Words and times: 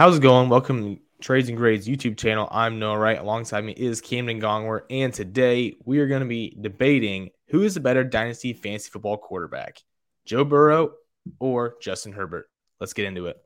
How's 0.00 0.16
it 0.16 0.22
going? 0.22 0.48
Welcome 0.48 0.96
to 0.96 1.00
Trades 1.20 1.50
and 1.50 1.58
Grades 1.58 1.86
YouTube 1.86 2.16
channel. 2.16 2.48
I'm 2.50 2.78
Noah 2.78 2.96
Wright. 2.96 3.18
Alongside 3.18 3.66
me 3.66 3.72
is 3.72 4.00
Camden 4.00 4.40
Gongwer. 4.40 4.84
And 4.88 5.12
today 5.12 5.76
we 5.84 5.98
are 5.98 6.06
going 6.06 6.22
to 6.22 6.26
be 6.26 6.56
debating 6.58 7.28
who 7.48 7.60
is 7.64 7.74
the 7.74 7.80
better 7.80 8.02
dynasty 8.02 8.54
fantasy 8.54 8.88
football 8.88 9.18
quarterback, 9.18 9.82
Joe 10.24 10.42
Burrow 10.42 10.92
or 11.38 11.74
Justin 11.82 12.12
Herbert. 12.12 12.46
Let's 12.80 12.94
get 12.94 13.04
into 13.04 13.26
it. 13.26 13.36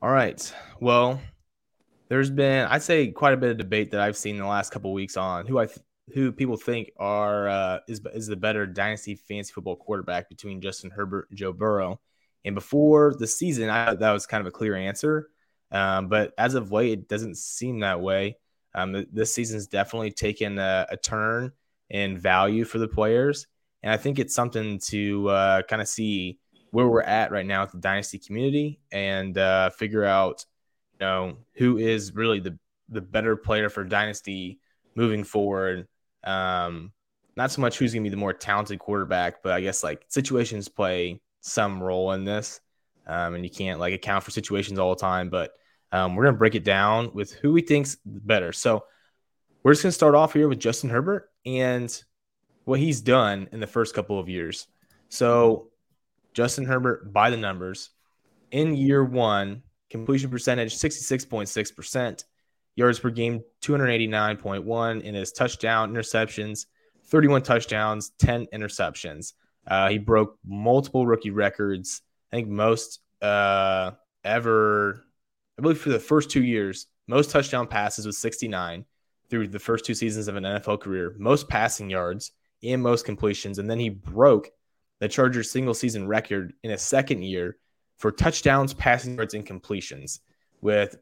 All 0.00 0.12
right. 0.12 0.54
Well, 0.80 1.20
there's 2.08 2.30
been 2.30 2.66
I'd 2.66 2.82
say 2.82 3.08
quite 3.08 3.34
a 3.34 3.36
bit 3.36 3.50
of 3.50 3.58
debate 3.58 3.90
that 3.90 4.00
I've 4.00 4.16
seen 4.16 4.36
in 4.36 4.40
the 4.40 4.48
last 4.48 4.72
couple 4.72 4.92
weeks 4.94 5.18
on 5.18 5.46
who 5.46 5.58
I 5.58 5.66
th- 5.66 5.78
who 6.14 6.32
people 6.32 6.56
think 6.56 6.90
are 6.96 7.48
uh, 7.48 7.78
is 7.86 8.00
is 8.14 8.26
the 8.26 8.36
better 8.36 8.66
dynasty 8.66 9.14
fantasy 9.14 9.52
football 9.52 9.76
quarterback 9.76 10.30
between 10.30 10.62
Justin 10.62 10.90
Herbert 10.90 11.28
and 11.28 11.38
Joe 11.38 11.52
Burrow. 11.52 12.00
And 12.46 12.54
before 12.54 13.14
the 13.14 13.26
season, 13.26 13.68
I 13.68 13.94
that 13.94 14.10
was 14.12 14.26
kind 14.26 14.40
of 14.40 14.46
a 14.46 14.50
clear 14.50 14.74
answer. 14.74 15.28
Um, 15.70 16.08
but 16.08 16.32
as 16.38 16.54
of 16.54 16.72
late, 16.72 16.92
it 16.92 17.08
doesn't 17.08 17.36
seem 17.36 17.80
that 17.80 18.00
way. 18.00 18.38
Um, 18.74 19.06
this 19.12 19.34
season's 19.34 19.66
definitely 19.66 20.12
taken 20.12 20.58
a, 20.58 20.86
a, 20.90 20.96
turn 20.96 21.52
in 21.90 22.18
value 22.18 22.64
for 22.64 22.78
the 22.78 22.88
players, 22.88 23.46
and 23.82 23.92
I 23.92 23.96
think 23.96 24.18
it's 24.18 24.34
something 24.34 24.78
to 24.86 25.28
uh, 25.28 25.62
kind 25.62 25.82
of 25.82 25.88
see 25.88 26.38
where 26.70 26.88
we're 26.88 27.02
at 27.02 27.32
right 27.32 27.46
now 27.46 27.62
with 27.62 27.72
the 27.72 27.78
dynasty 27.78 28.18
community 28.18 28.80
and 28.92 29.36
uh, 29.36 29.70
figure 29.70 30.04
out, 30.04 30.44
know, 31.00 31.36
who 31.54 31.78
is 31.78 32.14
really 32.14 32.40
the 32.40 32.58
the 32.88 33.00
better 33.00 33.36
player 33.36 33.68
for 33.68 33.84
dynasty 33.84 34.58
moving 34.94 35.24
forward. 35.24 35.86
Um, 36.24 36.92
not 37.36 37.50
so 37.50 37.60
much 37.60 37.78
who's 37.78 37.92
going 37.94 38.02
to 38.02 38.10
be 38.10 38.10
the 38.10 38.16
more 38.16 38.32
talented 38.32 38.78
quarterback, 38.78 39.42
but 39.42 39.52
I 39.52 39.60
guess 39.60 39.82
like 39.82 40.04
situations 40.08 40.68
play 40.68 41.20
some 41.40 41.82
role 41.82 42.12
in 42.12 42.24
this, 42.24 42.60
um, 43.06 43.34
and 43.34 43.44
you 43.44 43.50
can't 43.50 43.80
like 43.80 43.94
account 43.94 44.24
for 44.24 44.30
situations 44.30 44.78
all 44.78 44.94
the 44.94 45.00
time. 45.00 45.30
But 45.30 45.52
um, 45.92 46.14
we're 46.14 46.24
going 46.24 46.34
to 46.34 46.38
break 46.38 46.54
it 46.54 46.64
down 46.64 47.12
with 47.14 47.32
who 47.32 47.52
we 47.52 47.62
think's 47.62 47.96
better. 48.04 48.52
So 48.52 48.84
we're 49.62 49.72
just 49.72 49.82
going 49.82 49.90
to 49.90 49.94
start 49.94 50.14
off 50.14 50.32
here 50.32 50.48
with 50.48 50.60
Justin 50.60 50.90
Herbert 50.90 51.30
and 51.46 52.02
what 52.64 52.80
he's 52.80 53.00
done 53.00 53.48
in 53.52 53.60
the 53.60 53.66
first 53.66 53.94
couple 53.94 54.18
of 54.18 54.28
years. 54.28 54.66
So 55.08 55.70
Justin 56.34 56.66
Herbert 56.66 57.12
by 57.12 57.30
the 57.30 57.36
numbers 57.36 57.90
in 58.50 58.76
year 58.76 59.04
one, 59.04 59.62
completion 59.90 60.30
percentage 60.30 60.74
66.6%, 60.74 62.24
yards 62.76 62.98
per 62.98 63.10
game 63.10 63.42
289.1, 63.62 65.06
and 65.06 65.16
his 65.16 65.32
touchdown 65.32 65.92
interceptions 65.92 66.66
31 67.10 67.42
touchdowns, 67.42 68.12
10 68.18 68.46
interceptions. 68.54 69.32
Uh, 69.66 69.88
he 69.88 69.98
broke 69.98 70.38
multiple 70.46 71.06
rookie 71.06 71.30
records. 71.30 72.02
I 72.32 72.36
think 72.36 72.48
most 72.48 73.00
uh, 73.20 73.92
ever, 74.24 75.02
I 75.58 75.62
believe 75.62 75.78
for 75.78 75.90
the 75.90 75.98
first 75.98 76.30
two 76.30 76.44
years, 76.44 76.86
most 77.08 77.30
touchdown 77.30 77.66
passes 77.66 78.06
was 78.06 78.16
69 78.18 78.84
through 79.28 79.48
the 79.48 79.58
first 79.58 79.84
two 79.84 79.94
seasons 79.94 80.28
of 80.28 80.36
an 80.36 80.44
NFL 80.44 80.80
career, 80.80 81.14
most 81.18 81.48
passing 81.48 81.90
yards 81.90 82.32
and 82.62 82.82
most 82.82 83.04
completions. 83.04 83.58
And 83.58 83.68
then 83.68 83.78
he 83.78 83.88
broke 83.88 84.48
the 85.00 85.08
Chargers' 85.08 85.50
single 85.50 85.74
season 85.74 86.06
record 86.06 86.52
in 86.62 86.70
a 86.70 86.78
second 86.78 87.22
year 87.22 87.56
for 88.00 88.10
touchdowns, 88.10 88.72
passing 88.72 89.14
yards, 89.14 89.34
and 89.34 89.44
completions 89.44 90.20
with 90.62 90.96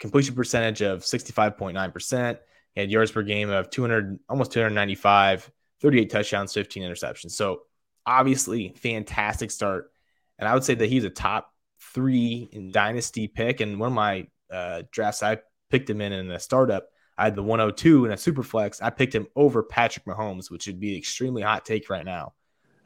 completion 0.00 0.34
percentage 0.34 0.82
of 0.82 1.02
65.9%. 1.02 2.38
He 2.74 2.80
had 2.80 2.90
yards 2.90 3.12
per 3.12 3.22
game 3.22 3.50
of 3.50 3.70
200, 3.70 4.18
almost 4.28 4.52
295, 4.52 5.50
38 5.80 6.10
touchdowns, 6.10 6.52
15 6.52 6.82
interceptions. 6.82 7.30
So 7.30 7.62
obviously, 8.04 8.74
fantastic 8.76 9.52
start. 9.52 9.92
And 10.38 10.48
I 10.48 10.54
would 10.54 10.64
say 10.64 10.74
that 10.74 10.88
he's 10.88 11.04
a 11.04 11.10
top 11.10 11.54
three 11.94 12.48
in 12.52 12.72
dynasty 12.72 13.28
pick. 13.28 13.60
And 13.60 13.78
one 13.78 13.88
of 13.88 13.94
my 13.94 14.26
uh, 14.50 14.82
drafts, 14.90 15.22
I 15.22 15.38
picked 15.70 15.88
him 15.88 16.00
in 16.00 16.12
in 16.12 16.30
a 16.32 16.40
startup. 16.40 16.88
I 17.16 17.24
had 17.24 17.36
the 17.36 17.42
102 17.44 18.06
in 18.06 18.12
a 18.12 18.16
super 18.16 18.42
flex. 18.42 18.82
I 18.82 18.90
picked 18.90 19.14
him 19.14 19.28
over 19.36 19.62
Patrick 19.62 20.06
Mahomes, 20.06 20.50
which 20.50 20.66
would 20.66 20.80
be 20.80 20.92
an 20.92 20.98
extremely 20.98 21.42
hot 21.42 21.64
take 21.64 21.88
right 21.90 22.04
now. 22.04 22.32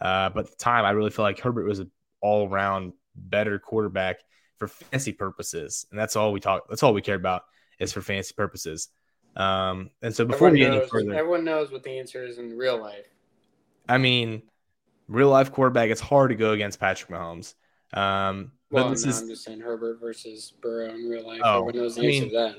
Uh, 0.01 0.29
but 0.29 0.47
at 0.47 0.51
the 0.51 0.57
time, 0.57 0.85
I 0.85 0.91
really 0.91 1.11
feel 1.11 1.25
like 1.25 1.39
Herbert 1.39 1.67
was 1.67 1.79
an 1.79 1.91
all 2.21 2.49
around 2.49 2.95
better 3.15 3.59
quarterback 3.59 4.21
for 4.59 4.69
fantasy 4.69 5.13
purposes. 5.13 5.87
And 5.91 5.99
that's 5.99 6.17
all 6.17 6.33
we 6.33 6.41
talk, 6.41 6.69
that's 6.69 6.83
all 6.83 6.95
we 6.95 7.03
care 7.03 7.17
about 7.17 7.43
is 7.79 7.93
for 7.93 8.01
fantasy 8.01 8.35
purposes. 8.37 8.89
Um, 9.37 9.91
and 10.03 10.15
so 10.15 10.25
before 10.25 10.49
everyone 10.49 10.71
we 10.71 10.77
get 10.77 10.83
any 10.83 10.91
further, 10.91 11.15
everyone 11.15 11.45
knows 11.45 11.73
what 11.73 11.83
the 11.83 11.99
answer 11.99 12.25
is 12.25 12.39
in 12.39 12.57
real 12.57 12.81
life. 12.81 13.07
I 13.89 13.99
mean, 13.99 14.43
real 15.09 15.29
life 15.29 15.53
quarterback, 15.53 15.91
it's 15.91 16.01
hard 16.01 16.31
to 16.31 16.37
go 16.37 16.53
against 16.53 16.79
Patrick 16.79 17.11
Mahomes. 17.11 17.55
Um, 17.93 18.53
well, 18.71 18.85
but 18.85 18.91
this 18.91 19.05
no, 19.05 19.11
is 19.11 19.23
I'm 19.23 19.29
just 19.29 19.45
saying 19.45 19.61
Herbert 19.61 20.01
versus 20.01 20.53
Burrow 20.61 20.91
in 20.95 21.09
real 21.09 21.27
life. 21.27 21.41
Oh, 21.45 21.69
everyone 21.69 21.77
knows 21.77 21.97
the 21.97 22.03
I 22.03 22.05
answer 22.07 22.21
mean, 22.21 22.31
to 22.31 22.37
that. 22.37 22.57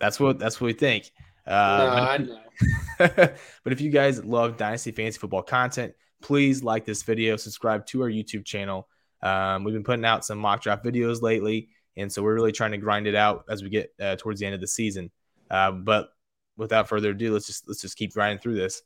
that's 0.00 0.18
what 0.18 0.38
that's 0.38 0.60
what 0.60 0.66
we 0.66 0.72
think. 0.72 1.10
no, 1.46 1.52
Uh, 1.52 2.08
I 2.10 2.18
but, 2.18 2.26
know. 2.26 3.34
but 3.64 3.72
if 3.72 3.80
you 3.80 3.90
guys 3.90 4.24
love 4.24 4.56
Dynasty 4.56 4.90
Fantasy 4.92 5.18
Football 5.18 5.42
content, 5.42 5.94
please 6.22 6.62
like 6.62 6.84
this 6.84 7.02
video, 7.02 7.36
subscribe 7.36 7.86
to 7.86 8.02
our 8.02 8.08
YouTube 8.08 8.44
channel. 8.44 8.88
Um, 9.22 9.64
we've 9.64 9.74
been 9.74 9.84
putting 9.84 10.04
out 10.04 10.24
some 10.24 10.38
mock 10.38 10.62
draft 10.62 10.84
videos 10.84 11.22
lately, 11.22 11.68
and 11.96 12.10
so 12.12 12.22
we're 12.22 12.34
really 12.34 12.52
trying 12.52 12.72
to 12.72 12.78
grind 12.78 13.06
it 13.06 13.14
out 13.14 13.44
as 13.48 13.62
we 13.62 13.70
get 13.70 13.92
uh, 14.00 14.16
towards 14.16 14.40
the 14.40 14.46
end 14.46 14.54
of 14.54 14.60
the 14.60 14.66
season. 14.66 15.10
Uh, 15.50 15.70
but 15.70 16.08
without 16.56 16.88
further 16.88 17.10
ado, 17.10 17.32
let's 17.32 17.46
just 17.46 17.68
let's 17.68 17.80
just 17.80 17.96
keep 17.96 18.12
grinding 18.12 18.38
through 18.38 18.56
this. 18.56 18.82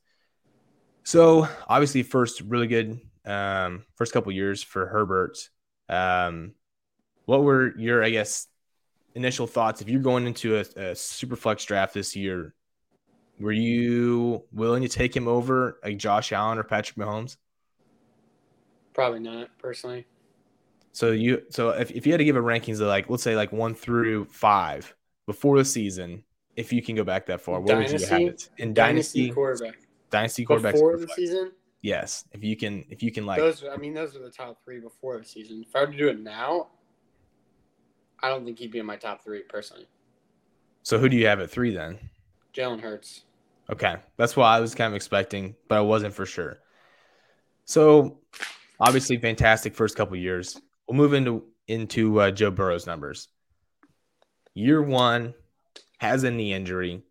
So 1.04 1.48
obviously, 1.68 2.02
first 2.02 2.40
really 2.40 2.66
good 2.66 3.00
um, 3.24 3.84
first 3.94 4.12
couple 4.12 4.32
years 4.32 4.62
for 4.62 4.86
Herbert. 4.86 5.38
Um, 5.88 6.54
what 7.26 7.42
were 7.42 7.76
your, 7.76 8.02
I 8.02 8.10
guess, 8.10 8.46
initial 9.14 9.46
thoughts 9.46 9.80
if 9.80 9.88
you're 9.88 10.00
going 10.00 10.26
into 10.26 10.56
a, 10.56 10.90
a 10.90 10.94
super 10.94 11.36
flex 11.36 11.64
draft 11.64 11.94
this 11.94 12.16
year? 12.16 12.54
Were 13.38 13.52
you 13.52 14.44
willing 14.52 14.82
to 14.82 14.88
take 14.88 15.14
him 15.14 15.28
over 15.28 15.78
like 15.84 15.98
Josh 15.98 16.32
Allen 16.32 16.58
or 16.58 16.64
Patrick 16.64 16.96
Mahomes? 16.96 17.36
Probably 18.94 19.20
not, 19.20 19.48
personally. 19.58 20.06
So 20.96 21.10
you 21.10 21.42
so 21.50 21.72
if, 21.72 21.90
if 21.90 22.06
you 22.06 22.12
had 22.14 22.18
to 22.18 22.24
give 22.24 22.36
a 22.36 22.40
rankings 22.40 22.80
of 22.80 22.86
like 22.86 23.10
let's 23.10 23.22
say 23.22 23.36
like 23.36 23.52
one 23.52 23.74
through 23.74 24.24
five 24.30 24.96
before 25.26 25.58
the 25.58 25.64
season, 25.66 26.22
if 26.56 26.72
you 26.72 26.80
can 26.80 26.96
go 26.96 27.04
back 27.04 27.26
that 27.26 27.42
far, 27.42 27.60
where 27.60 27.76
would 27.76 27.90
you 27.90 28.06
have 28.06 28.18
it? 28.22 28.48
In 28.56 28.72
dynasty, 28.72 29.30
quarterback. 29.30 29.74
dynasty 30.10 30.46
quarterbacks. 30.46 30.72
Before 30.72 30.96
the 30.96 31.06
season, 31.08 31.52
Yes. 31.82 32.24
If 32.32 32.42
you 32.42 32.56
can 32.56 32.86
if 32.88 33.02
you 33.02 33.12
can 33.12 33.26
like 33.26 33.38
those 33.40 33.62
I 33.70 33.76
mean 33.76 33.92
those 33.92 34.16
are 34.16 34.20
the 34.20 34.30
top 34.30 34.64
three 34.64 34.80
before 34.80 35.18
the 35.18 35.24
season. 35.26 35.66
If 35.68 35.76
I 35.76 35.80
were 35.80 35.88
to 35.88 35.98
do 35.98 36.08
it 36.08 36.18
now, 36.18 36.68
I 38.22 38.30
don't 38.30 38.46
think 38.46 38.58
he'd 38.58 38.70
be 38.70 38.78
in 38.78 38.86
my 38.86 38.96
top 38.96 39.22
three 39.22 39.42
personally. 39.42 39.88
so 40.82 40.98
who 40.98 41.10
do 41.10 41.16
you 41.18 41.26
have 41.26 41.40
at 41.40 41.50
three 41.50 41.74
then? 41.74 41.98
Jalen 42.54 42.80
Hurts. 42.80 43.24
Okay. 43.70 43.96
That's 44.16 44.34
what 44.34 44.46
I 44.46 44.60
was 44.60 44.74
kind 44.74 44.90
of 44.90 44.96
expecting, 44.96 45.56
but 45.68 45.76
I 45.76 45.82
wasn't 45.82 46.14
for 46.14 46.24
sure. 46.24 46.60
So 47.66 48.20
obviously 48.80 49.18
fantastic 49.18 49.74
first 49.74 49.94
couple 49.94 50.16
years. 50.16 50.58
We'll 50.88 50.96
move 50.96 51.14
into 51.14 51.44
into 51.68 52.20
uh, 52.20 52.30
Joe 52.30 52.50
Burrow's 52.50 52.86
numbers. 52.86 53.28
Year 54.54 54.80
one 54.80 55.34
has 55.98 56.24
a 56.24 56.30
knee 56.30 56.52
injury. 56.52 57.02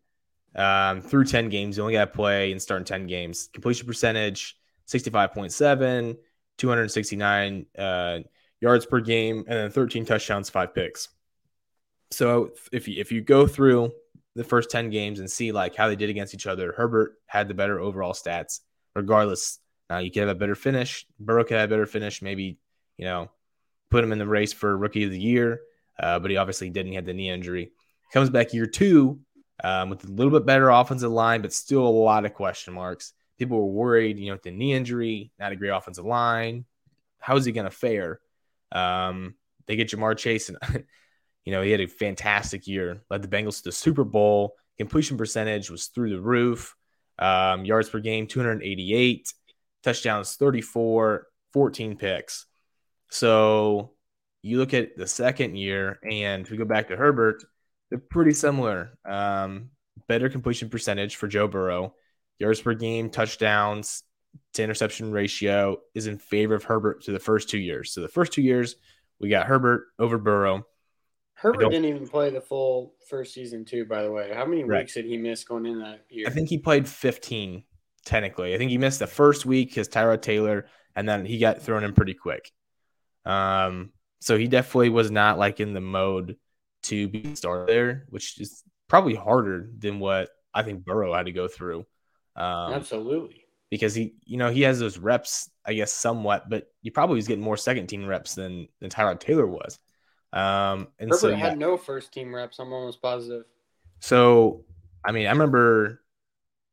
Um, 0.55 1.01
through 1.01 1.25
10 1.25 1.49
games, 1.49 1.75
you 1.75 1.83
only 1.83 1.95
got 1.95 2.05
to 2.05 2.11
play 2.11 2.51
and 2.51 2.61
start 2.61 2.81
in 2.81 2.85
10 2.85 3.07
games. 3.07 3.49
Completion 3.53 3.85
percentage 3.85 4.57
65.7, 4.87 6.17
269 6.57 7.65
uh, 7.77 8.19
yards 8.61 8.85
per 8.85 8.99
game, 9.01 9.39
and 9.47 9.57
then 9.57 9.71
13 9.71 10.05
touchdowns, 10.05 10.49
five 10.49 10.73
picks. 10.73 11.09
So 12.11 12.51
if 12.71 12.87
you, 12.87 13.01
if 13.01 13.11
you 13.11 13.21
go 13.21 13.47
through 13.47 13.91
the 14.35 14.43
first 14.43 14.69
10 14.69 14.89
games 14.89 15.19
and 15.19 15.29
see 15.29 15.51
like 15.51 15.75
how 15.75 15.87
they 15.87 15.95
did 15.95 16.09
against 16.09 16.33
each 16.33 16.47
other, 16.47 16.73
Herbert 16.75 17.15
had 17.25 17.47
the 17.47 17.53
better 17.53 17.79
overall 17.79 18.13
stats, 18.13 18.61
regardless. 18.95 19.59
Now 19.89 19.97
you 19.97 20.11
could 20.11 20.21
have 20.21 20.29
a 20.29 20.35
better 20.35 20.55
finish. 20.55 21.05
Burrow 21.19 21.43
could 21.43 21.57
have 21.57 21.69
a 21.69 21.73
better 21.73 21.85
finish. 21.85 22.21
Maybe, 22.21 22.59
you 22.97 23.05
know, 23.05 23.29
put 23.95 24.03
him 24.03 24.11
in 24.11 24.19
the 24.19 24.27
race 24.27 24.51
for 24.51 24.75
rookie 24.75 25.05
of 25.05 25.11
the 25.11 25.17
year, 25.17 25.61
uh, 25.97 26.19
but 26.19 26.29
he 26.29 26.35
obviously 26.35 26.69
didn't. 26.69 26.89
He 26.89 26.95
had 26.95 27.05
the 27.05 27.13
knee 27.13 27.29
injury. 27.29 27.71
Comes 28.11 28.29
back 28.29 28.53
year 28.53 28.65
two 28.65 29.21
um, 29.63 29.89
with 29.89 30.03
a 30.03 30.11
little 30.11 30.33
bit 30.33 30.45
better 30.45 30.69
offensive 30.69 31.11
line, 31.11 31.41
but 31.41 31.53
still 31.53 31.87
a 31.87 31.87
lot 31.87 32.25
of 32.25 32.33
question 32.33 32.73
marks. 32.73 33.13
People 33.39 33.57
were 33.57 33.71
worried, 33.71 34.19
you 34.19 34.27
know, 34.27 34.33
with 34.33 34.43
the 34.43 34.51
knee 34.51 34.73
injury, 34.73 35.31
not 35.39 35.53
a 35.53 35.55
great 35.55 35.69
offensive 35.69 36.03
line. 36.03 36.65
How 37.19 37.37
is 37.37 37.45
he 37.45 37.53
going 37.53 37.69
to 37.69 37.71
fare? 37.71 38.19
Um, 38.69 39.35
they 39.65 39.77
get 39.77 39.91
Ja'Marr 39.91 40.17
Chase, 40.17 40.49
and 40.49 40.57
you 41.45 41.53
know 41.53 41.61
he 41.61 41.71
had 41.71 41.79
a 41.79 41.87
fantastic 41.87 42.67
year. 42.67 43.01
Led 43.09 43.21
the 43.21 43.29
Bengals 43.29 43.59
to 43.59 43.69
the 43.69 43.71
Super 43.71 44.03
Bowl. 44.03 44.55
Completion 44.77 45.15
percentage 45.15 45.71
was 45.71 45.87
through 45.87 46.09
the 46.09 46.21
roof. 46.21 46.75
Um, 47.17 47.63
yards 47.63 47.89
per 47.89 48.01
game, 48.01 48.27
288. 48.27 49.33
Touchdowns, 49.83 50.35
34. 50.35 51.27
14 51.55 51.95
picks. 51.95 52.47
So 53.09 53.91
you 54.41 54.57
look 54.57 54.73
at 54.73 54.97
the 54.97 55.07
second 55.07 55.55
year, 55.55 55.99
and 56.09 56.45
if 56.45 56.51
we 56.51 56.57
go 56.57 56.65
back 56.65 56.89
to 56.89 56.95
Herbert, 56.95 57.43
they're 57.89 57.99
pretty 57.99 58.33
similar. 58.33 58.97
Um, 59.05 59.69
better 60.07 60.29
completion 60.29 60.69
percentage 60.69 61.15
for 61.15 61.27
Joe 61.27 61.47
Burrow, 61.47 61.95
yards 62.39 62.61
per 62.61 62.73
game, 62.73 63.09
touchdowns 63.09 64.03
to 64.53 64.63
interception 64.63 65.11
ratio 65.11 65.77
is 65.93 66.07
in 66.07 66.17
favor 66.17 66.55
of 66.55 66.63
Herbert 66.63 67.03
to 67.03 67.11
the 67.11 67.19
first 67.19 67.49
two 67.49 67.57
years. 67.57 67.93
So 67.93 68.01
the 68.01 68.07
first 68.07 68.33
two 68.33 68.41
years, 68.41 68.75
we 69.19 69.29
got 69.29 69.47
Herbert 69.47 69.87
over 69.97 70.17
Burrow. 70.17 70.65
Herbert 71.35 71.69
didn't 71.69 71.85
even 71.85 72.07
play 72.07 72.29
the 72.29 72.41
full 72.41 72.93
first 73.09 73.33
season, 73.33 73.65
too, 73.65 73.85
by 73.85 74.03
the 74.03 74.11
way. 74.11 74.31
How 74.33 74.45
many 74.45 74.63
right. 74.63 74.79
weeks 74.79 74.93
did 74.93 75.05
he 75.05 75.17
miss 75.17 75.43
going 75.43 75.65
in 75.65 75.79
that 75.79 76.05
year? 76.09 76.27
I 76.27 76.29
think 76.29 76.49
he 76.49 76.57
played 76.57 76.87
15, 76.87 77.63
technically. 78.05 78.55
I 78.55 78.57
think 78.57 78.71
he 78.71 78.77
missed 78.77 78.99
the 78.99 79.07
first 79.07 79.45
week 79.45 79.69
because 79.69 79.89
Tyrod 79.89 80.21
Taylor, 80.21 80.67
and 80.95 81.07
then 81.07 81.25
he 81.25 81.37
got 81.37 81.61
thrown 81.61 81.83
in 81.83 81.93
pretty 81.93 82.13
quick. 82.13 82.51
Um, 83.25 83.91
so 84.19 84.37
he 84.37 84.47
definitely 84.47 84.89
was 84.89 85.11
not 85.11 85.37
like 85.37 85.59
in 85.59 85.73
the 85.73 85.81
mode 85.81 86.37
to 86.83 87.07
be 87.07 87.35
started 87.35 87.67
there, 87.67 88.05
which 88.09 88.39
is 88.39 88.63
probably 88.87 89.15
harder 89.15 89.69
than 89.77 89.99
what 89.99 90.29
I 90.53 90.63
think 90.63 90.85
Burrow 90.85 91.13
had 91.13 91.25
to 91.25 91.31
go 91.31 91.47
through. 91.47 91.85
Um, 92.35 92.73
Absolutely. 92.73 93.45
Because 93.69 93.95
he, 93.95 94.15
you 94.25 94.37
know, 94.37 94.49
he 94.49 94.61
has 94.61 94.79
those 94.79 94.97
reps, 94.97 95.49
I 95.65 95.73
guess, 95.73 95.91
somewhat, 95.91 96.49
but 96.49 96.67
he 96.81 96.91
probably 96.91 97.15
was 97.15 97.27
getting 97.27 97.43
more 97.43 97.57
second 97.57 97.87
team 97.87 98.05
reps 98.05 98.35
than 98.35 98.67
than 98.79 98.89
Tyrod 98.89 99.19
Taylor 99.19 99.47
was. 99.47 99.79
Um, 100.31 100.87
and 100.99 101.09
Herbert 101.09 101.19
so 101.19 101.29
yeah. 101.29 101.37
had 101.37 101.57
no 101.57 101.77
first 101.77 102.13
team 102.13 102.33
reps. 102.33 102.59
I'm 102.59 102.71
almost 102.71 103.01
positive. 103.01 103.45
So, 103.99 104.65
I 105.03 105.11
mean, 105.11 105.27
I 105.27 105.31
remember 105.31 106.01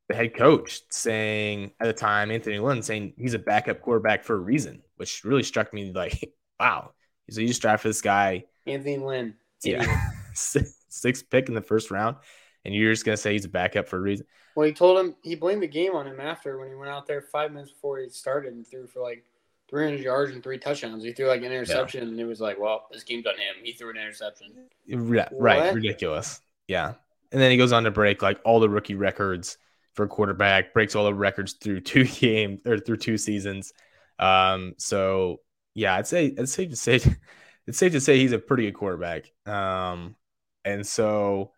the 0.08 0.14
head 0.14 0.34
coach 0.34 0.82
saying 0.90 1.72
at 1.80 1.86
the 1.86 1.92
time, 1.92 2.30
Anthony 2.30 2.58
Lynn 2.58 2.82
saying 2.82 3.14
he's 3.16 3.34
a 3.34 3.38
backup 3.38 3.80
quarterback 3.80 4.24
for 4.24 4.34
a 4.34 4.38
reason, 4.38 4.82
which 4.96 5.24
really 5.24 5.42
struck 5.42 5.72
me 5.72 5.92
like, 5.92 6.34
wow. 6.62 6.92
So 7.30 7.40
you 7.40 7.48
just 7.48 7.62
draft 7.62 7.82
for 7.82 7.88
this 7.88 8.00
guy, 8.00 8.44
Anthony 8.66 8.98
Lynn. 8.98 9.34
Yeah, 9.64 10.10
sixth 10.34 11.30
pick 11.30 11.48
in 11.48 11.54
the 11.54 11.62
first 11.62 11.90
round, 11.90 12.16
and 12.64 12.74
you're 12.74 12.92
just 12.92 13.04
gonna 13.04 13.16
say 13.16 13.32
he's 13.32 13.44
a 13.44 13.48
backup 13.48 13.88
for 13.88 13.96
a 13.96 14.00
reason. 14.00 14.26
Well, 14.54 14.66
he 14.66 14.72
told 14.72 14.98
him 14.98 15.16
he 15.22 15.34
blamed 15.34 15.62
the 15.62 15.68
game 15.68 15.94
on 15.94 16.06
him 16.06 16.20
after 16.20 16.58
when 16.58 16.68
he 16.68 16.74
went 16.74 16.90
out 16.90 17.06
there 17.06 17.22
five 17.22 17.52
minutes 17.52 17.72
before 17.72 17.98
he 18.00 18.08
started 18.10 18.52
and 18.52 18.66
threw 18.66 18.86
for 18.86 19.00
like 19.00 19.24
300 19.70 20.00
yards 20.00 20.32
and 20.32 20.42
three 20.42 20.58
touchdowns. 20.58 21.02
He 21.02 21.12
threw 21.12 21.26
like 21.28 21.40
an 21.40 21.46
interception, 21.46 22.02
yeah. 22.02 22.08
and 22.10 22.20
it 22.20 22.26
was 22.26 22.40
like, 22.40 22.58
well, 22.60 22.86
this 22.92 23.02
game's 23.02 23.26
on 23.26 23.34
him. 23.34 23.56
He 23.62 23.72
threw 23.72 23.90
an 23.90 23.96
interception. 23.96 24.52
Yeah, 24.84 25.28
right, 25.32 25.72
ridiculous. 25.72 26.40
Yeah, 26.68 26.94
and 27.30 27.40
then 27.40 27.50
he 27.50 27.56
goes 27.56 27.72
on 27.72 27.84
to 27.84 27.90
break 27.90 28.20
like 28.20 28.40
all 28.44 28.60
the 28.60 28.68
rookie 28.68 28.94
records 28.94 29.56
for 29.94 30.04
a 30.04 30.08
quarterback, 30.08 30.74
breaks 30.74 30.94
all 30.94 31.04
the 31.04 31.14
records 31.14 31.54
through 31.54 31.80
two 31.80 32.04
games 32.20 32.60
or 32.66 32.78
through 32.78 32.98
two 32.98 33.16
seasons. 33.16 33.72
Um, 34.18 34.74
so 34.78 35.40
yeah, 35.74 35.94
I'd 35.96 36.06
say 36.06 36.26
it's 36.26 36.52
safe 36.52 36.70
to 36.70 36.76
say 36.76 37.00
it's 37.66 37.78
safe 37.78 37.92
to 37.92 38.00
say 38.00 38.18
he's 38.18 38.32
a 38.32 38.38
pretty 38.38 38.64
good 38.64 38.74
quarterback. 38.74 39.30
Um, 39.46 40.16
and 40.64 40.86
so 40.86 41.52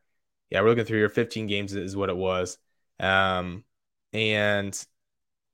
yeah, 0.51 0.61
we're 0.63 0.71
looking 0.71 0.85
through 0.85 0.99
here. 0.99 1.09
15 1.09 1.47
games 1.47 1.75
is 1.75 1.97
what 1.97 2.11
it 2.11 2.17
was. 2.17 2.59
Um, 3.01 3.65
and 4.13 4.79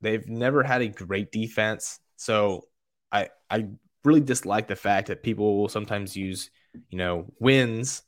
they've 0.00 0.26
never 0.28 0.62
had 0.62 0.82
a 0.82 0.88
great 0.88 1.32
defense. 1.32 2.00
So 2.16 2.66
I 3.12 3.30
I 3.50 3.68
really 4.04 4.20
dislike 4.20 4.68
the 4.68 4.76
fact 4.76 5.08
that 5.08 5.22
people 5.22 5.58
will 5.58 5.68
sometimes 5.68 6.16
use, 6.16 6.50
you 6.90 6.98
know, 6.98 7.32
wins 7.40 8.02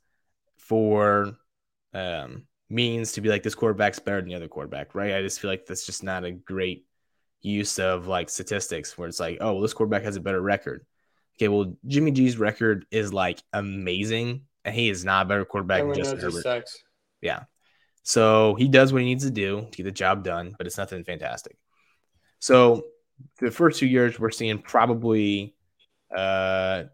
for 0.57 1.37
um, 1.95 2.47
means 2.71 3.13
to 3.13 3.21
be 3.21 3.29
like 3.29 3.43
this 3.43 3.55
quarterback's 3.55 3.99
better 3.99 4.21
than 4.21 4.29
the 4.29 4.35
other 4.35 4.49
quarterback, 4.49 4.95
right? 4.95 5.15
I 5.15 5.23
just 5.23 5.41
feel 5.41 5.51
like 5.51 5.67
that's 5.67 5.87
just 5.87 6.03
not 6.03 6.25
a 6.25 6.33
great 6.33 6.87
use 7.43 7.79
of 7.79 8.07
like 8.07 8.31
statistics 8.31 8.97
where 8.97 9.09
it's 9.09 9.21
like, 9.21 9.39
oh, 9.41 9.55
well, 9.55 9.63
this 9.63 9.75
quarterback 9.75 10.05
has 10.05 10.17
a 10.17 10.21
better 10.21 10.41
record. 10.41 10.87
Okay, 11.37 11.49
well, 11.49 11.77
Jimmy 11.87 12.11
G's 12.13 12.37
record 12.37 12.87
is 12.91 13.13
like 13.13 13.43
amazing, 13.53 14.43
and 14.65 14.75
he 14.75 14.89
is 14.89 15.05
not 15.05 15.27
a 15.27 15.29
better 15.29 15.45
quarterback 15.45 15.83
than 15.83 15.95
Justin 15.95 16.21
Herbert. 16.21 16.67
Yeah. 17.21 17.45
So 18.03 18.55
he 18.55 18.69
does 18.69 18.93
what 18.93 19.03
he 19.03 19.07
needs 19.07 19.25
to 19.25 19.31
do 19.31 19.67
to 19.71 19.77
get 19.77 19.85
the 19.85 19.93
job 19.93 20.25
done, 20.25 20.55
but 20.59 20.67
it's 20.67 20.79
nothing 20.79 21.05
fantastic. 21.05 21.57
So 22.39 22.83
the 23.41 23.51
first 23.51 23.79
two 23.79 23.87
years, 23.87 24.19
we're 24.19 24.31
seeing 24.31 24.59
probably, 24.59 25.55
uh, 26.15 26.85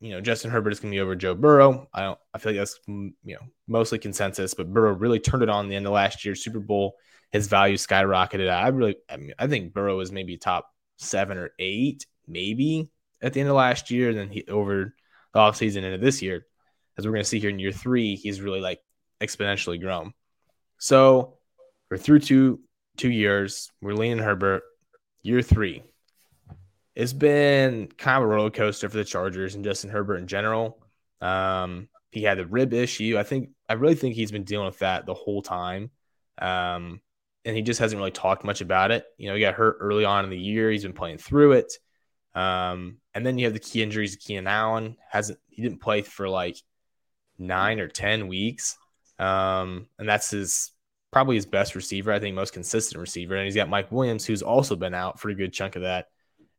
you 0.00 0.10
know, 0.10 0.20
Justin 0.20 0.50
Herbert 0.50 0.72
is 0.72 0.80
going 0.80 0.92
to 0.92 0.96
be 0.96 1.00
over 1.00 1.14
Joe 1.14 1.34
Burrow. 1.34 1.88
I 1.92 2.02
don't. 2.02 2.18
I 2.32 2.38
feel 2.38 2.52
like 2.52 2.60
that's 2.60 2.80
you 2.86 3.14
know 3.24 3.40
mostly 3.68 3.98
consensus, 3.98 4.54
but 4.54 4.72
Burrow 4.72 4.92
really 4.92 5.20
turned 5.20 5.42
it 5.42 5.48
on 5.48 5.68
the 5.68 5.76
end 5.76 5.86
of 5.86 5.92
last 5.92 6.24
year 6.24 6.34
Super 6.34 6.60
Bowl. 6.60 6.96
His 7.34 7.48
value 7.48 7.76
skyrocketed. 7.76 8.48
I 8.48 8.68
really, 8.68 8.94
I 9.10 9.16
mean, 9.16 9.34
I 9.36 9.48
think 9.48 9.74
Burrow 9.74 9.96
was 9.96 10.12
maybe 10.12 10.36
top 10.36 10.70
seven 10.98 11.36
or 11.36 11.50
eight, 11.58 12.06
maybe 12.28 12.88
at 13.20 13.32
the 13.32 13.40
end 13.40 13.48
of 13.48 13.56
last 13.56 13.90
year. 13.90 14.10
And 14.10 14.16
then 14.16 14.28
he 14.30 14.44
over 14.46 14.94
the 15.32 15.40
offseason 15.40 15.82
into 15.82 15.98
this 15.98 16.22
year, 16.22 16.46
as 16.96 17.04
we're 17.04 17.10
going 17.10 17.24
to 17.24 17.28
see 17.28 17.40
here 17.40 17.50
in 17.50 17.58
year 17.58 17.72
three, 17.72 18.14
he's 18.14 18.40
really 18.40 18.60
like 18.60 18.78
exponentially 19.20 19.80
grown. 19.80 20.14
So 20.78 21.38
we're 21.90 21.96
through 21.96 22.20
two 22.20 22.60
two 22.96 23.10
years. 23.10 23.72
We're 23.82 23.94
leaning 23.94 24.18
Herbert 24.18 24.62
year 25.24 25.42
three. 25.42 25.82
It's 26.94 27.12
been 27.12 27.88
kind 27.88 28.18
of 28.18 28.30
a 28.30 28.32
roller 28.32 28.50
coaster 28.50 28.88
for 28.88 28.96
the 28.96 29.04
Chargers 29.04 29.56
and 29.56 29.64
Justin 29.64 29.90
Herbert 29.90 30.18
in 30.18 30.28
general. 30.28 30.78
Um, 31.20 31.88
he 32.12 32.22
had 32.22 32.38
the 32.38 32.46
rib 32.46 32.72
issue. 32.72 33.16
I 33.18 33.24
think 33.24 33.50
I 33.68 33.72
really 33.72 33.96
think 33.96 34.14
he's 34.14 34.30
been 34.30 34.44
dealing 34.44 34.66
with 34.66 34.78
that 34.78 35.04
the 35.04 35.14
whole 35.14 35.42
time. 35.42 35.90
Um, 36.38 37.00
and 37.44 37.54
he 37.54 37.62
just 37.62 37.80
hasn't 37.80 37.98
really 37.98 38.10
talked 38.10 38.44
much 38.44 38.60
about 38.60 38.90
it. 38.90 39.04
You 39.18 39.28
know, 39.28 39.34
he 39.34 39.40
got 39.40 39.54
hurt 39.54 39.76
early 39.80 40.04
on 40.04 40.24
in 40.24 40.30
the 40.30 40.38
year. 40.38 40.70
He's 40.70 40.82
been 40.82 40.92
playing 40.92 41.18
through 41.18 41.52
it. 41.52 41.72
Um, 42.34 42.98
and 43.14 43.24
then 43.24 43.38
you 43.38 43.44
have 43.46 43.52
the 43.52 43.60
key 43.60 43.82
injuries. 43.82 44.16
Keenan 44.16 44.46
Allen 44.46 44.96
hasn't 45.08 45.38
he 45.48 45.62
didn't 45.62 45.80
play 45.80 46.02
for 46.02 46.28
like 46.28 46.56
nine 47.38 47.80
or 47.80 47.88
ten 47.88 48.28
weeks. 48.28 48.76
Um, 49.18 49.86
and 49.98 50.08
that's 50.08 50.30
his 50.30 50.72
probably 51.12 51.36
his 51.36 51.46
best 51.46 51.76
receiver, 51.76 52.12
I 52.12 52.18
think 52.18 52.34
most 52.34 52.52
consistent 52.52 53.00
receiver. 53.00 53.36
And 53.36 53.44
he's 53.44 53.54
got 53.54 53.68
Mike 53.68 53.92
Williams, 53.92 54.24
who's 54.24 54.42
also 54.42 54.74
been 54.74 54.94
out 54.94 55.20
for 55.20 55.28
a 55.28 55.34
good 55.34 55.52
chunk 55.52 55.76
of 55.76 55.82
that. 55.82 56.06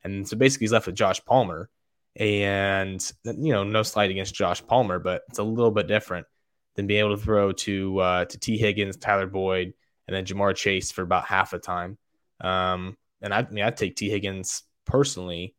And 0.04 0.28
so 0.28 0.38
basically 0.38 0.66
he's 0.66 0.72
left 0.72 0.86
with 0.86 0.96
Josh 0.96 1.24
Palmer. 1.26 1.70
And 2.16 3.12
you 3.26 3.52
know, 3.52 3.66
no 3.66 3.84
slight 3.84 4.12
against 4.12 4.34
Josh 4.34 4.66
Palmer, 4.66 5.00
but 5.00 5.24
it's 5.28 5.40
a 5.40 5.44
little 5.44 5.72
bit 5.72 5.88
different 5.88 6.28
than 6.76 6.88
being 6.88 7.02
able 7.02 7.18
to 7.18 7.22
throw 7.22 7.52
to 7.52 8.00
uh, 8.00 8.26
to 8.26 8.40
Tee 8.40 8.58
Higgins, 8.58 8.96
Tyler 8.96 9.28
Boyd, 9.28 9.74
and 10.08 10.16
then 10.16 10.26
Ja'Marr 10.26 10.56
Chase 10.56 10.92
for 10.92 11.02
about 11.02 11.26
half 11.26 11.54
a 11.54 11.60
time. 11.60 11.98
Um, 12.42 12.98
and 13.22 13.34
I, 13.34 13.40
I 13.40 13.50
mean, 13.50 13.64
I'd 13.64 13.78
take 13.78 13.96
Tee 13.96 14.10
Higgins 14.10 14.64
personally. 14.86 15.56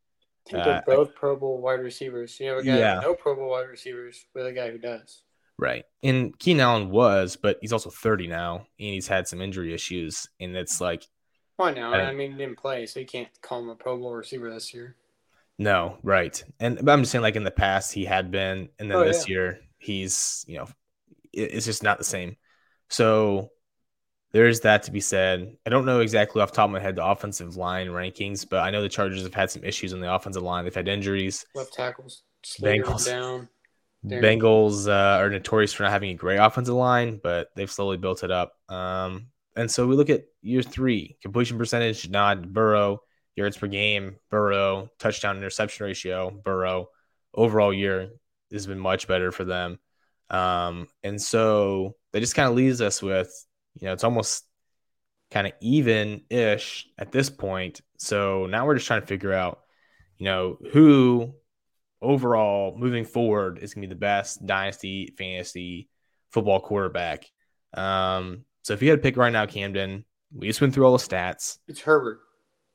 I 0.46 0.50
think 0.50 0.64
they're 0.64 0.74
uh, 0.76 0.82
both 0.86 1.14
Pro 1.14 1.36
Bowl 1.36 1.60
wide 1.60 1.80
receivers. 1.80 2.38
You 2.38 2.50
have 2.50 2.58
a 2.58 2.62
guy 2.62 2.78
yeah. 2.78 3.00
no 3.02 3.14
Pro 3.14 3.34
Bowl 3.34 3.50
wide 3.50 3.68
receivers 3.68 4.24
with 4.34 4.46
a 4.46 4.52
guy 4.52 4.70
who 4.70 4.78
does. 4.78 5.22
Right. 5.58 5.84
And 6.02 6.38
Keenan 6.38 6.60
Allen 6.60 6.90
was, 6.90 7.36
but 7.36 7.58
he's 7.60 7.72
also 7.72 7.90
30 7.90 8.28
now 8.28 8.56
and 8.56 8.66
he's 8.78 9.08
had 9.08 9.26
some 9.26 9.40
injury 9.40 9.72
issues. 9.72 10.28
And 10.38 10.56
it's 10.56 10.80
like. 10.80 11.04
Why 11.56 11.72
now? 11.72 11.92
I, 11.92 12.02
I 12.02 12.12
mean, 12.12 12.32
he 12.32 12.38
didn't 12.38 12.58
play, 12.58 12.84
so 12.86 13.00
you 13.00 13.06
can't 13.06 13.28
call 13.40 13.60
him 13.60 13.70
a 13.70 13.74
Pro 13.74 13.98
Bowl 13.98 14.12
receiver 14.12 14.52
this 14.52 14.74
year. 14.74 14.94
No, 15.58 15.96
right. 16.02 16.42
And 16.60 16.76
but 16.84 16.92
I'm 16.92 17.00
just 17.00 17.12
saying, 17.12 17.22
like 17.22 17.36
in 17.36 17.44
the 17.44 17.50
past, 17.50 17.94
he 17.94 18.04
had 18.04 18.30
been, 18.30 18.68
and 18.78 18.90
then 18.90 18.98
oh, 18.98 19.04
this 19.04 19.26
yeah. 19.26 19.32
year, 19.32 19.60
he's, 19.78 20.44
you 20.46 20.58
know, 20.58 20.68
it, 21.32 21.54
it's 21.54 21.64
just 21.64 21.82
not 21.82 21.96
the 21.96 22.04
same. 22.04 22.36
So 22.90 23.50
there's 24.32 24.60
that 24.60 24.82
to 24.84 24.90
be 24.90 25.00
said. 25.00 25.56
I 25.64 25.70
don't 25.70 25.86
know 25.86 26.00
exactly 26.00 26.42
off 26.42 26.50
the 26.50 26.56
top 26.56 26.66
of 26.66 26.72
my 26.72 26.80
head 26.80 26.96
the 26.96 27.06
offensive 27.06 27.56
line 27.56 27.88
rankings, 27.88 28.48
but 28.48 28.60
I 28.60 28.70
know 28.70 28.82
the 28.82 28.88
Chargers 28.88 29.22
have 29.22 29.34
had 29.34 29.50
some 29.50 29.64
issues 29.64 29.92
on 29.92 30.00
the 30.00 30.12
offensive 30.12 30.42
line. 30.42 30.64
They've 30.64 30.74
had 30.74 30.88
injuries. 30.88 31.46
Left 31.54 31.72
tackles. 31.72 32.22
Bengals 32.60 33.06
down. 33.06 33.48
Bengals 34.04 34.88
uh, 34.88 35.20
are 35.20 35.30
notorious 35.30 35.72
for 35.72 35.82
not 35.82 35.92
having 35.92 36.10
a 36.10 36.14
great 36.14 36.36
offensive 36.36 36.74
line, 36.74 37.18
but 37.22 37.48
they've 37.56 37.70
slowly 37.70 37.96
built 37.96 38.22
it 38.22 38.30
up. 38.30 38.52
Um, 38.68 39.28
and 39.56 39.70
so 39.70 39.86
we 39.86 39.96
look 39.96 40.10
at 40.10 40.24
year 40.42 40.62
three 40.62 41.16
completion 41.22 41.58
percentage, 41.58 42.08
not 42.08 42.52
Burrow, 42.52 43.00
yards 43.34 43.56
per 43.56 43.66
game, 43.66 44.16
Burrow, 44.30 44.90
touchdown 44.98 45.36
interception 45.36 45.86
ratio, 45.86 46.30
Burrow. 46.30 46.88
Overall 47.34 47.72
year 47.72 48.10
has 48.52 48.66
been 48.66 48.78
much 48.78 49.08
better 49.08 49.32
for 49.32 49.44
them. 49.44 49.78
Um, 50.30 50.88
and 51.02 51.20
so 51.20 51.96
that 52.12 52.20
just 52.20 52.34
kind 52.34 52.48
of 52.48 52.54
leaves 52.54 52.80
us 52.80 53.02
with, 53.02 53.30
you 53.78 53.86
know, 53.86 53.92
it's 53.92 54.04
almost 54.04 54.44
kind 55.30 55.46
of 55.46 55.52
even 55.60 56.22
ish 56.30 56.86
at 56.98 57.12
this 57.12 57.30
point. 57.30 57.80
So 57.98 58.46
now 58.46 58.66
we're 58.66 58.74
just 58.74 58.86
trying 58.86 59.00
to 59.00 59.06
figure 59.06 59.32
out, 59.32 59.60
you 60.18 60.24
know, 60.24 60.58
who 60.72 61.34
overall 62.00 62.76
moving 62.76 63.04
forward 63.04 63.58
is 63.60 63.74
going 63.74 63.82
to 63.82 63.88
be 63.88 63.94
the 63.94 63.98
best 63.98 64.44
dynasty 64.46 65.14
fantasy 65.18 65.88
football 66.30 66.60
quarterback. 66.60 67.30
Um, 67.74 68.44
so 68.62 68.74
if 68.74 68.82
you 68.82 68.90
had 68.90 68.96
to 68.96 69.02
pick 69.02 69.16
right 69.16 69.32
now, 69.32 69.46
Camden, 69.46 70.04
we 70.32 70.46
just 70.46 70.60
went 70.60 70.74
through 70.74 70.86
all 70.86 70.96
the 70.96 71.04
stats. 71.04 71.58
It's 71.68 71.80
Herbert. 71.80 72.20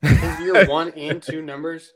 His 0.02 0.40
year 0.40 0.66
one 0.70 0.90
and 0.92 1.22
two 1.22 1.42
numbers 1.42 1.92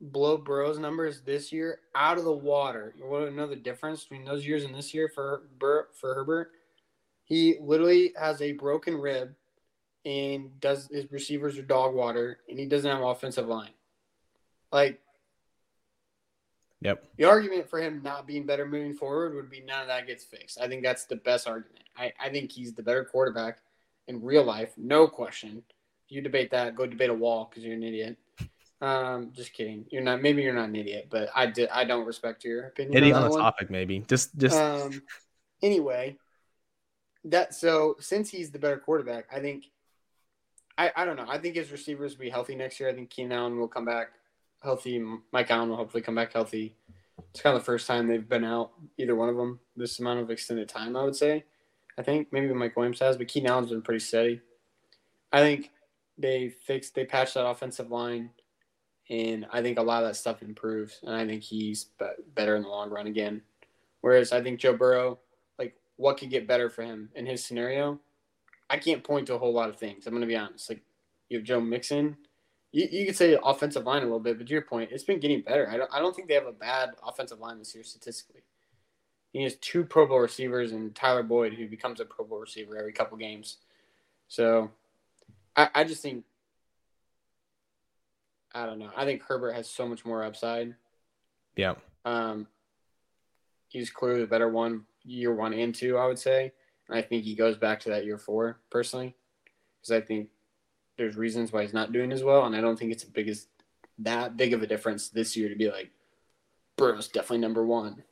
blow 0.00 0.36
Burrow's 0.36 0.78
numbers 0.78 1.22
this 1.22 1.52
year 1.52 1.78
out 1.94 2.18
of 2.18 2.24
the 2.24 2.32
water. 2.32 2.94
You 2.98 3.06
want 3.06 3.28
to 3.28 3.34
know 3.34 3.46
the 3.46 3.56
difference 3.56 4.04
between 4.04 4.24
those 4.24 4.46
years 4.46 4.64
and 4.64 4.74
this 4.74 4.92
year 4.92 5.10
for 5.14 5.42
Bur- 5.58 5.88
for 5.98 6.14
Herbert? 6.14 6.50
He 7.24 7.56
literally 7.60 8.12
has 8.18 8.40
a 8.42 8.52
broken 8.52 8.96
rib 8.96 9.34
and 10.04 10.60
does 10.60 10.88
his 10.92 11.10
receivers 11.10 11.58
are 11.58 11.62
dog 11.62 11.94
water 11.94 12.38
and 12.48 12.58
he 12.58 12.66
doesn't 12.66 12.90
have 12.90 13.02
offensive 13.02 13.48
line. 13.48 13.72
Like 14.70 15.00
Yep. 16.84 17.06
The 17.16 17.24
argument 17.24 17.68
for 17.68 17.80
him 17.80 18.02
not 18.04 18.26
being 18.26 18.44
better 18.44 18.66
moving 18.66 18.94
forward 18.94 19.34
would 19.34 19.48
be 19.48 19.62
none 19.62 19.80
of 19.80 19.88
that 19.88 20.06
gets 20.06 20.22
fixed. 20.22 20.60
I 20.60 20.68
think 20.68 20.82
that's 20.82 21.06
the 21.06 21.16
best 21.16 21.48
argument. 21.48 21.82
I, 21.96 22.12
I 22.22 22.28
think 22.28 22.52
he's 22.52 22.74
the 22.74 22.82
better 22.82 23.04
quarterback 23.04 23.60
in 24.06 24.22
real 24.22 24.44
life, 24.44 24.72
no 24.76 25.08
question. 25.08 25.62
If 26.06 26.14
you 26.14 26.20
debate 26.20 26.50
that, 26.50 26.76
go 26.76 26.86
debate 26.86 27.08
a 27.08 27.14
wall 27.14 27.48
because 27.48 27.64
you're 27.64 27.74
an 27.74 27.82
idiot. 27.82 28.18
Um, 28.82 29.30
just 29.32 29.54
kidding. 29.54 29.86
You're 29.90 30.02
not. 30.02 30.20
Maybe 30.20 30.42
you're 30.42 30.52
not 30.52 30.68
an 30.68 30.76
idiot, 30.76 31.06
but 31.08 31.30
I 31.34 31.46
did. 31.46 31.70
I 31.70 31.84
don't 31.84 32.04
respect 32.04 32.44
your 32.44 32.66
opinion. 32.66 32.94
Idiot 32.98 33.16
on, 33.16 33.24
on 33.24 33.30
the 33.30 33.38
topic, 33.38 33.70
maybe. 33.70 34.00
Just, 34.00 34.36
just. 34.36 34.58
Um, 34.58 35.02
anyway, 35.62 36.18
that 37.24 37.54
so 37.54 37.96
since 38.00 38.30
he's 38.30 38.50
the 38.50 38.58
better 38.58 38.78
quarterback, 38.78 39.26
I 39.32 39.40
think. 39.40 39.66
I, 40.76 40.90
I 40.96 41.04
don't 41.04 41.14
know. 41.14 41.26
I 41.28 41.38
think 41.38 41.54
his 41.54 41.70
receivers 41.70 42.14
will 42.14 42.24
be 42.24 42.30
healthy 42.30 42.56
next 42.56 42.80
year. 42.80 42.88
I 42.88 42.94
think 42.94 43.08
Keenan 43.08 43.38
Allen 43.38 43.60
will 43.60 43.68
come 43.68 43.84
back 43.84 44.08
healthy. 44.60 45.00
Mike 45.30 45.50
Allen 45.50 45.68
will 45.68 45.76
hopefully 45.76 46.02
come 46.02 46.16
back 46.16 46.32
healthy. 46.32 46.74
It's 47.30 47.42
kind 47.42 47.54
of 47.54 47.62
the 47.62 47.64
first 47.64 47.86
time 47.86 48.08
they've 48.08 48.28
been 48.28 48.44
out, 48.44 48.72
either 48.98 49.14
one 49.14 49.28
of 49.28 49.36
them, 49.36 49.60
this 49.76 50.00
amount 50.00 50.20
of 50.20 50.30
extended 50.30 50.68
time, 50.68 50.96
I 50.96 51.04
would 51.04 51.14
say. 51.14 51.44
I 51.96 52.02
think 52.02 52.28
maybe 52.32 52.52
Mike 52.52 52.76
Williams 52.76 52.98
has, 53.00 53.16
but 53.16 53.28
Keenan 53.28 53.52
Allen's 53.52 53.70
been 53.70 53.82
pretty 53.82 54.00
steady. 54.00 54.40
I 55.32 55.40
think 55.40 55.70
they 56.18 56.48
fixed, 56.48 56.94
they 56.94 57.04
patched 57.04 57.34
that 57.34 57.46
offensive 57.46 57.90
line, 57.90 58.30
and 59.10 59.46
I 59.52 59.62
think 59.62 59.78
a 59.78 59.82
lot 59.82 60.02
of 60.02 60.08
that 60.08 60.16
stuff 60.16 60.42
improves, 60.42 60.98
and 61.02 61.14
I 61.14 61.26
think 61.26 61.42
he's 61.42 61.84
be- 61.98 62.06
better 62.34 62.56
in 62.56 62.62
the 62.62 62.68
long 62.68 62.90
run 62.90 63.06
again. 63.06 63.42
Whereas 64.00 64.32
I 64.32 64.42
think 64.42 64.60
Joe 64.60 64.76
Burrow, 64.76 65.18
what 65.96 66.18
could 66.18 66.30
get 66.30 66.46
better 66.46 66.68
for 66.70 66.82
him 66.82 67.10
in 67.14 67.26
his 67.26 67.44
scenario? 67.44 68.00
I 68.68 68.78
can't 68.78 69.04
point 69.04 69.26
to 69.26 69.34
a 69.34 69.38
whole 69.38 69.52
lot 69.52 69.68
of 69.68 69.78
things. 69.78 70.06
I'm 70.06 70.12
going 70.12 70.22
to 70.22 70.26
be 70.26 70.36
honest. 70.36 70.68
Like, 70.70 70.82
you 71.28 71.38
have 71.38 71.46
Joe 71.46 71.60
Mixon. 71.60 72.16
You, 72.72 72.88
you 72.90 73.06
could 73.06 73.16
say 73.16 73.38
offensive 73.42 73.84
line 73.84 74.02
a 74.02 74.06
little 74.06 74.18
bit, 74.20 74.38
but 74.38 74.46
to 74.46 74.52
your 74.52 74.62
point, 74.62 74.90
it's 74.92 75.04
been 75.04 75.20
getting 75.20 75.42
better. 75.42 75.68
I 75.70 75.76
don't, 75.76 75.90
I 75.92 76.00
don't 76.00 76.14
think 76.14 76.28
they 76.28 76.34
have 76.34 76.46
a 76.46 76.52
bad 76.52 76.90
offensive 77.06 77.38
line 77.38 77.58
this 77.58 77.74
year 77.74 77.84
statistically. 77.84 78.42
He 79.32 79.42
has 79.42 79.56
two 79.56 79.84
Pro 79.84 80.06
Bowl 80.06 80.20
receivers 80.20 80.72
and 80.72 80.94
Tyler 80.94 81.22
Boyd, 81.22 81.54
who 81.54 81.68
becomes 81.68 82.00
a 82.00 82.04
Pro 82.04 82.24
Bowl 82.24 82.38
receiver 82.38 82.76
every 82.76 82.92
couple 82.92 83.16
games. 83.16 83.58
So 84.28 84.70
I, 85.56 85.68
I 85.74 85.84
just 85.84 86.02
think, 86.02 86.24
I 88.54 88.66
don't 88.66 88.78
know. 88.78 88.90
I 88.96 89.04
think 89.04 89.22
Herbert 89.22 89.52
has 89.52 89.68
so 89.68 89.86
much 89.88 90.04
more 90.04 90.22
upside. 90.24 90.74
yeah. 91.56 91.74
Um, 92.04 92.46
he's 93.68 93.90
clearly 93.90 94.20
the 94.20 94.26
better 94.26 94.48
one 94.48 94.84
year 95.04 95.34
one 95.34 95.52
and 95.54 95.74
two, 95.74 95.96
I 95.96 96.06
would 96.06 96.18
say. 96.18 96.52
And 96.88 96.98
I 96.98 97.02
think 97.02 97.24
he 97.24 97.34
goes 97.34 97.56
back 97.56 97.80
to 97.80 97.90
that 97.90 98.04
year 98.04 98.18
four 98.18 98.60
personally, 98.70 99.14
because 99.80 99.92
I 99.92 100.00
think 100.00 100.28
there's 100.96 101.16
reasons 101.16 101.52
why 101.52 101.62
he's 101.62 101.72
not 101.72 101.92
doing 101.92 102.12
as 102.12 102.22
well, 102.22 102.44
and 102.44 102.54
I 102.54 102.60
don't 102.60 102.78
think 102.78 102.92
it's 102.92 103.04
the 103.04 103.10
biggest 103.10 103.48
that 103.98 104.36
big 104.36 104.52
of 104.52 104.62
a 104.62 104.66
difference 104.66 105.08
this 105.08 105.36
year 105.36 105.48
to 105.48 105.56
be 105.56 105.70
like, 105.70 105.90
Burrow's 106.76 107.08
definitely 107.08 107.38
number 107.38 107.64
one. 107.64 108.02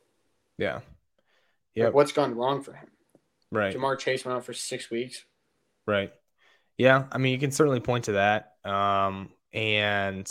Yeah. 0.57 0.79
Like, 1.75 1.93
what's 1.93 2.11
gone 2.11 2.35
wrong 2.35 2.61
for 2.61 2.73
him? 2.73 2.87
Right. 3.51 3.75
Ja'Marr 3.75 3.99
Chase 3.99 4.23
went 4.23 4.37
out 4.37 4.45
for 4.45 4.53
six 4.53 4.89
weeks. 4.89 5.25
Right. 5.85 6.13
Yeah. 6.77 7.05
I 7.11 7.17
mean, 7.17 7.33
you 7.33 7.39
can 7.39 7.51
certainly 7.51 7.79
point 7.79 8.05
to 8.05 8.13
that. 8.13 8.53
Um, 8.63 9.29
and 9.51 10.27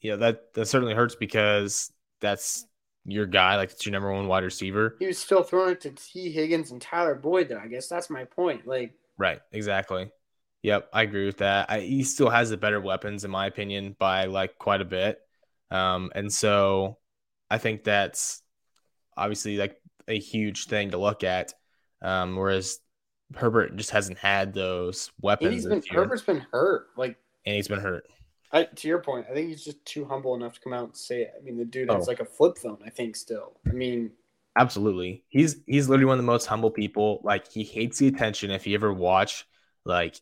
yeah, 0.00 0.16
that 0.16 0.52
that 0.54 0.66
certainly 0.66 0.94
hurts 0.94 1.14
because 1.14 1.92
that's 2.20 2.66
your 3.06 3.26
guy, 3.26 3.56
like 3.56 3.70
it's 3.70 3.84
your 3.84 3.92
number 3.92 4.12
one 4.12 4.26
wide 4.26 4.44
receiver. 4.44 4.96
He 4.98 5.06
was 5.06 5.18
still 5.18 5.42
throwing 5.42 5.72
it 5.72 5.80
to 5.82 5.90
Tee 5.90 6.30
Higgins 6.30 6.70
and 6.70 6.80
Tyler 6.80 7.14
Boyd, 7.14 7.48
though. 7.48 7.58
I 7.58 7.68
guess 7.68 7.88
that's 7.88 8.10
my 8.10 8.24
point. 8.24 8.66
Like, 8.66 8.92
Right. 9.18 9.40
Exactly. 9.52 10.10
Yep. 10.62 10.88
I 10.92 11.02
agree 11.02 11.26
with 11.26 11.38
that. 11.38 11.70
I, 11.70 11.80
he 11.80 12.04
still 12.04 12.30
has 12.30 12.50
the 12.50 12.56
better 12.56 12.80
weapons, 12.80 13.24
in 13.24 13.30
my 13.30 13.46
opinion, 13.46 13.96
by 13.98 14.24
like 14.24 14.58
quite 14.58 14.80
a 14.80 14.86
bit. 14.86 15.18
Um, 15.70 16.10
and 16.14 16.32
so 16.32 16.98
I 17.50 17.58
think 17.58 17.84
that's 17.84 18.42
obviously 19.16 19.56
like 19.56 19.76
a 20.08 20.18
huge 20.18 20.66
thing 20.66 20.90
to 20.90 20.98
look 20.98 21.24
at. 21.24 21.52
Um, 22.02 22.36
whereas 22.36 22.78
Herbert 23.34 23.76
just 23.76 23.90
hasn't 23.90 24.18
had 24.18 24.52
those 24.52 25.10
and 25.16 25.24
weapons 25.24 25.54
he's 25.54 25.66
been, 25.66 25.82
Herbert's 25.90 26.22
been 26.22 26.44
hurt. 26.50 26.86
Like, 26.96 27.16
and 27.46 27.56
he's 27.56 27.68
been 27.68 27.80
hurt. 27.80 28.06
I, 28.54 28.64
to 28.64 28.88
your 28.88 29.00
point, 29.00 29.26
I 29.30 29.34
think 29.34 29.48
he's 29.48 29.64
just 29.64 29.84
too 29.84 30.06
humble 30.06 30.34
enough 30.34 30.54
to 30.54 30.60
come 30.60 30.72
out 30.72 30.84
and 30.84 30.96
say 30.96 31.22
it. 31.22 31.34
I 31.38 31.42
mean, 31.42 31.58
the 31.58 31.64
dude 31.66 31.90
has 31.90 32.08
Oh. 32.08 32.10
like 32.10 32.20
a 32.20 32.24
flip 32.24 32.56
phone. 32.58 32.78
I 32.86 32.90
think 32.90 33.16
still. 33.16 33.60
I 33.68 33.72
mean, 33.72 34.12
Absolutely. 34.56 35.24
He's 35.28 35.56
he's 35.66 35.88
literally 35.88 36.06
one 36.06 36.18
of 36.18 36.24
the 36.24 36.30
most 36.32 36.46
humble 36.46 36.70
people. 36.70 37.20
Like 37.24 37.50
he 37.50 37.64
hates 37.64 37.98
the 37.98 38.06
attention. 38.08 38.50
If 38.52 38.66
you 38.66 38.74
ever 38.76 38.92
watch 38.92 39.46
like 39.84 40.16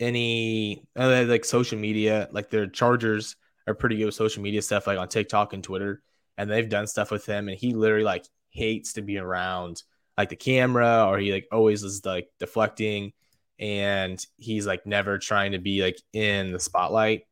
any 0.00 0.86
uh, 0.96 1.24
like 1.28 1.44
social 1.44 1.78
media, 1.78 2.28
like 2.32 2.50
their 2.50 2.66
Chargers 2.66 3.36
are 3.66 3.74
pretty 3.74 3.96
good 3.98 4.06
with 4.06 4.14
social 4.14 4.42
media 4.42 4.62
stuff, 4.62 4.86
like 4.86 4.98
on 4.98 5.08
TikTok 5.08 5.52
and 5.52 5.62
Twitter, 5.62 6.02
and 6.38 6.50
they've 6.50 6.68
done 6.68 6.86
stuff 6.86 7.10
with 7.10 7.26
him, 7.26 7.48
and 7.48 7.58
he 7.58 7.74
literally 7.74 8.04
like 8.04 8.24
hates 8.50 8.94
to 8.94 9.02
be 9.02 9.18
around 9.18 9.82
like 10.16 10.30
the 10.30 10.36
camera, 10.36 11.06
or 11.06 11.18
he 11.18 11.32
like 11.32 11.46
always 11.52 11.82
is 11.82 12.04
like 12.06 12.28
deflecting, 12.40 13.12
and 13.58 14.24
he's 14.38 14.66
like 14.66 14.86
never 14.86 15.18
trying 15.18 15.52
to 15.52 15.58
be 15.58 15.82
like 15.82 16.00
in 16.14 16.52
the 16.52 16.60
spotlight, 16.60 17.22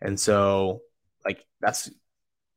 and 0.00 0.18
so 0.18 0.82
like 1.24 1.44
that's 1.60 1.90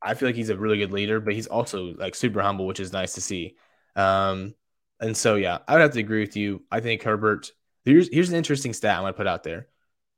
I 0.01 0.15
feel 0.15 0.27
like 0.27 0.35
he's 0.35 0.49
a 0.49 0.57
really 0.57 0.77
good 0.77 0.91
leader, 0.91 1.19
but 1.19 1.33
he's 1.33 1.47
also 1.47 1.93
like 1.95 2.15
super 2.15 2.41
humble, 2.41 2.67
which 2.67 2.79
is 2.81 2.91
nice 2.91 3.13
to 3.13 3.21
see. 3.21 3.55
Um, 3.95 4.53
and 4.99 5.15
so 5.15 5.35
yeah, 5.35 5.59
I 5.67 5.73
would 5.73 5.81
have 5.81 5.93
to 5.93 5.99
agree 5.99 6.21
with 6.21 6.35
you. 6.35 6.63
I 6.71 6.79
think 6.81 7.03
Herbert. 7.03 7.51
Here's 7.85 8.09
here's 8.11 8.29
an 8.29 8.35
interesting 8.35 8.73
stat 8.73 8.97
I'm 8.97 9.03
gonna 9.03 9.13
put 9.13 9.27
out 9.27 9.43
there. 9.43 9.67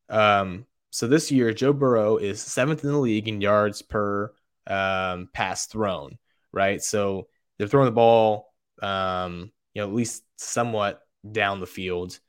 Um, 0.10 0.66
so 0.92 1.08
this 1.08 1.32
year, 1.32 1.54
Joe 1.54 1.74
Burrow 1.74 2.18
is 2.18 2.42
seventh 2.42 2.84
in 2.84 2.92
the 2.92 2.98
league 2.98 3.28
in 3.28 3.42
yards 3.42 3.82
per 3.82 4.34
um, 4.68 5.30
pass 5.34 5.68
thrown. 5.68 6.18
Right, 6.52 6.82
so 6.82 7.28
they're 7.58 7.68
throwing 7.68 7.88
the 7.88 7.92
ball, 7.92 8.54
um, 8.82 9.52
you 9.74 9.82
know, 9.82 9.88
at 9.90 9.94
least 9.94 10.24
somewhat 10.38 11.02
down 11.30 11.60
the 11.60 11.68
field 11.68 12.20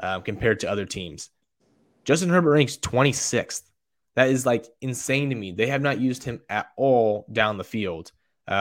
um, 0.00 0.22
compared 0.22 0.60
to 0.60 0.70
other 0.70 0.86
teams. 0.86 1.30
Justin 2.04 2.30
Herbert 2.30 2.52
ranks 2.52 2.76
26th. 2.76 3.62
That 4.16 4.30
is 4.30 4.46
like 4.46 4.66
insane 4.80 5.30
to 5.30 5.36
me. 5.36 5.52
They 5.52 5.68
have 5.68 5.82
not 5.82 6.00
used 6.00 6.24
him 6.24 6.40
at 6.48 6.68
all 6.76 7.26
down 7.32 7.58
the 7.58 7.64
field. 7.64 8.12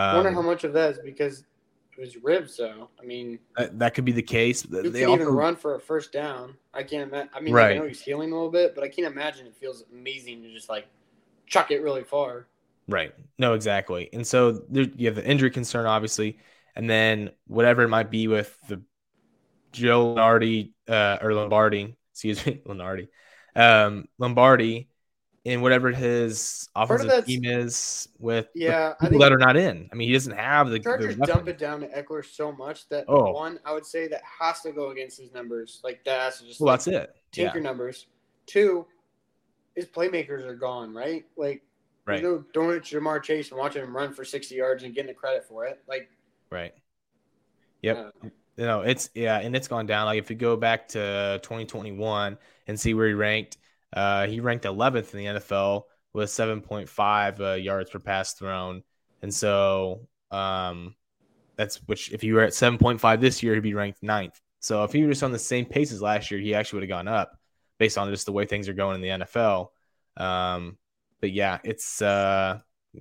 I 0.09 0.15
wonder 0.15 0.31
how 0.31 0.41
Um, 0.41 0.41
much 0.41 0.63
of 0.63 0.74
that 0.74 0.91
is 0.91 1.00
because 1.00 1.39
of 1.39 2.03
his 2.03 2.17
ribs, 2.17 2.57
though. 2.57 2.89
I 3.01 3.05
mean, 3.05 3.39
that, 3.57 3.79
that 3.79 3.93
could 3.93 4.05
be 4.05 4.12
the 4.12 4.21
case. 4.21 4.63
They 4.63 4.91
can 4.91 5.09
even 5.09 5.27
run 5.27 5.55
for 5.55 5.75
a 5.75 5.79
first 5.79 6.12
down? 6.12 6.55
I 6.74 6.83
can't 6.83 7.09
imagine. 7.09 7.29
I 7.33 7.39
mean, 7.39 7.53
Right. 7.53 7.71
I 7.71 7.79
know 7.79 7.88
he's 7.88 8.01
healing 8.01 8.31
a 8.31 8.35
little 8.35 8.51
bit, 8.51 8.75
but 8.75 8.83
I 8.83 8.89
can't 8.89 9.07
imagine 9.07 9.47
it 9.47 9.55
feels 9.55 9.83
amazing 9.91 10.43
to 10.43 10.51
just 10.51 10.69
like 10.69 10.88
chuck 11.47 11.71
it 11.71 11.81
really 11.81 12.03
far. 12.03 12.47
Right. 12.88 13.13
No, 13.39 13.53
exactly. 13.53 14.09
And 14.13 14.25
so 14.27 14.51
there, 14.69 14.83
you 14.95 15.07
have 15.07 15.15
the 15.15 15.25
injury 15.27 15.50
concern, 15.50 15.85
obviously, 15.88 16.38
and 16.75 16.89
then 16.89 17.31
whatever 17.47 17.83
it 17.83 17.88
might 17.89 18.12
be 18.12 18.27
with 18.27 18.55
the 18.67 18.81
Joe 19.74 20.07
Lombardi 20.07 20.74
uh, 20.88 21.19
or 21.21 21.33
Lombardi, 21.33 21.95
excuse 22.13 22.45
me, 22.45 22.62
Lombardi, 22.67 23.09
um, 23.55 24.07
Lombardi, 24.19 24.89
in 25.45 25.61
whatever 25.61 25.91
his 25.91 26.67
of 26.75 26.89
offensive 26.89 27.25
team 27.25 27.45
is 27.45 28.09
with 28.19 28.47
Yeah, 28.55 28.93
I 28.99 29.05
people 29.05 29.09
think 29.11 29.21
that 29.21 29.31
are 29.31 29.37
not 29.37 29.55
in. 29.55 29.87
I 29.91 29.95
mean, 29.95 30.07
he 30.07 30.13
doesn't 30.13 30.35
have 30.35 30.69
the, 30.69 30.79
Chargers 30.79 31.15
dump 31.17 31.47
it 31.47 31.59
down 31.59 31.81
to 31.81 31.87
Ekeler 31.87 32.25
so 32.25 32.51
much 32.51 32.89
that 32.89 33.05
Oh. 33.07 33.31
one, 33.31 33.59
I 33.63 33.71
would 33.71 33.85
say 33.85 34.07
that 34.07 34.21
has 34.39 34.61
to 34.61 34.71
go 34.71 34.89
against 34.89 35.19
his 35.19 35.31
numbers. 35.33 35.81
Like 35.83 36.03
that 36.05 36.19
has 36.19 36.39
to 36.39 36.47
just 36.47 36.59
Well, 36.59 36.67
like, 36.73 36.79
that's 36.79 36.87
it. 36.87 37.15
take 37.31 37.45
Yeah. 37.45 37.53
your 37.53 37.61
numbers. 37.63 38.07
Two, 38.47 38.87
his 39.75 39.85
playmakers 39.85 40.43
are 40.45 40.55
gone, 40.55 40.93
right? 40.95 41.25
Like 41.37 41.61
Right. 42.07 42.21
there's 42.21 42.37
no 42.39 42.43
throwing 42.53 42.77
it 42.77 42.83
Ja'Marr 42.83 43.21
Chase 43.21 43.49
and 43.51 43.59
watching 43.59 43.83
him 43.83 43.95
run 43.95 44.13
for 44.13 44.25
sixty 44.25 44.55
yards 44.55 44.83
and 44.83 44.93
getting 44.95 45.07
the 45.09 45.13
credit 45.13 45.45
for 45.45 45.65
it. 45.65 45.79
Like 45.87 46.09
Right. 46.51 46.73
Yep. 47.83 47.97
Uh, 48.23 48.27
you 48.57 48.65
know, 48.65 48.81
it's 48.81 49.09
yeah, 49.13 49.39
and 49.39 49.55
it's 49.55 49.67
gone 49.67 49.85
down. 49.85 50.05
Like 50.07 50.17
if 50.17 50.29
you 50.29 50.35
go 50.35 50.55
back 50.57 50.87
to 50.89 51.39
2021 51.43 52.37
and 52.67 52.79
see 52.79 52.93
where 52.95 53.07
he 53.07 53.13
ranked, 53.13 53.57
uh, 53.93 54.27
he 54.27 54.39
ranked 54.39 54.65
11th 54.65 55.13
in 55.13 55.19
the 55.19 55.39
NFL 55.39 55.83
with 56.13 56.29
7.5 56.29 57.39
uh, 57.39 57.53
yards 57.53 57.89
per 57.89 57.99
pass 57.99 58.33
thrown, 58.33 58.83
and 59.21 59.33
so 59.33 60.07
um, 60.31 60.95
that's 61.55 61.77
which 61.87 62.11
if 62.11 62.23
you 62.23 62.35
were 62.35 62.43
at 62.43 62.51
7.5 62.53 63.19
this 63.19 63.43
year, 63.43 63.55
he'd 63.55 63.61
be 63.61 63.73
ranked 63.73 64.03
ninth. 64.03 64.39
So 64.59 64.83
if 64.83 64.91
he 64.91 65.03
was 65.03 65.21
on 65.23 65.31
the 65.31 65.39
same 65.39 65.65
pace 65.65 65.91
as 65.91 66.01
last 66.01 66.31
year, 66.31 66.39
he 66.39 66.55
actually 66.55 66.77
would 66.77 66.89
have 66.89 66.97
gone 66.97 67.07
up 67.07 67.37
based 67.77 67.97
on 67.97 68.09
just 68.09 68.25
the 68.25 68.31
way 68.31 68.45
things 68.45 68.67
are 68.67 68.73
going 68.73 68.95
in 68.95 69.01
the 69.01 69.25
NFL. 69.25 69.67
Um, 70.17 70.77
but 71.21 71.31
yeah, 71.31 71.59
it's 71.63 72.01
uh, 72.01 72.59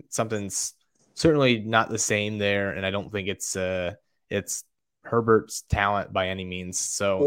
something's 0.08 0.74
certainly 1.14 1.60
not 1.60 1.88
the 1.88 1.98
same 1.98 2.38
there, 2.38 2.70
and 2.70 2.84
I 2.84 2.90
don't 2.90 3.10
think 3.10 3.28
it's 3.28 3.56
uh, 3.56 3.94
it's 4.30 4.64
Herbert's 5.02 5.62
talent 5.62 6.12
by 6.12 6.28
any 6.28 6.44
means. 6.44 6.78
So 6.78 7.18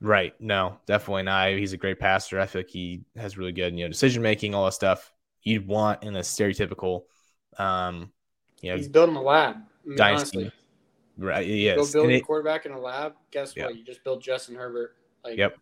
right, 0.00 0.34
no, 0.40 0.78
definitely 0.86 1.24
not. 1.24 1.50
He's 1.50 1.72
a 1.72 1.76
great 1.76 1.98
passer. 1.98 2.38
I 2.40 2.46
feel 2.46 2.60
like 2.60 2.70
he 2.70 3.02
has 3.16 3.36
really 3.38 3.52
good, 3.52 3.76
you 3.76 3.84
know, 3.84 3.88
decision 3.88 4.22
making, 4.22 4.54
all 4.54 4.64
that 4.66 4.72
stuff 4.72 5.12
you'd 5.42 5.66
want 5.66 6.02
in 6.02 6.16
a 6.16 6.20
stereotypical, 6.20 7.04
um, 7.58 8.10
you 8.60 8.70
know, 8.70 8.76
He's 8.76 8.88
building 8.88 9.16
a 9.16 9.22
lab. 9.22 9.56
I 9.56 9.88
mean, 9.88 9.96
dynasty. 9.96 10.38
honestly. 10.38 10.52
right? 11.16 11.46
He 11.46 11.66
Go 11.74 11.86
build 11.92 12.10
a 12.10 12.20
quarterback 12.20 12.66
in 12.66 12.72
a 12.72 12.78
lab. 12.80 13.14
Guess 13.30 13.56
what? 13.56 13.76
You 13.76 13.84
just 13.84 14.04
build 14.04 14.22
Justin 14.22 14.54
Herbert. 14.56 14.96
Like 15.24 15.38
Yep. 15.38 15.58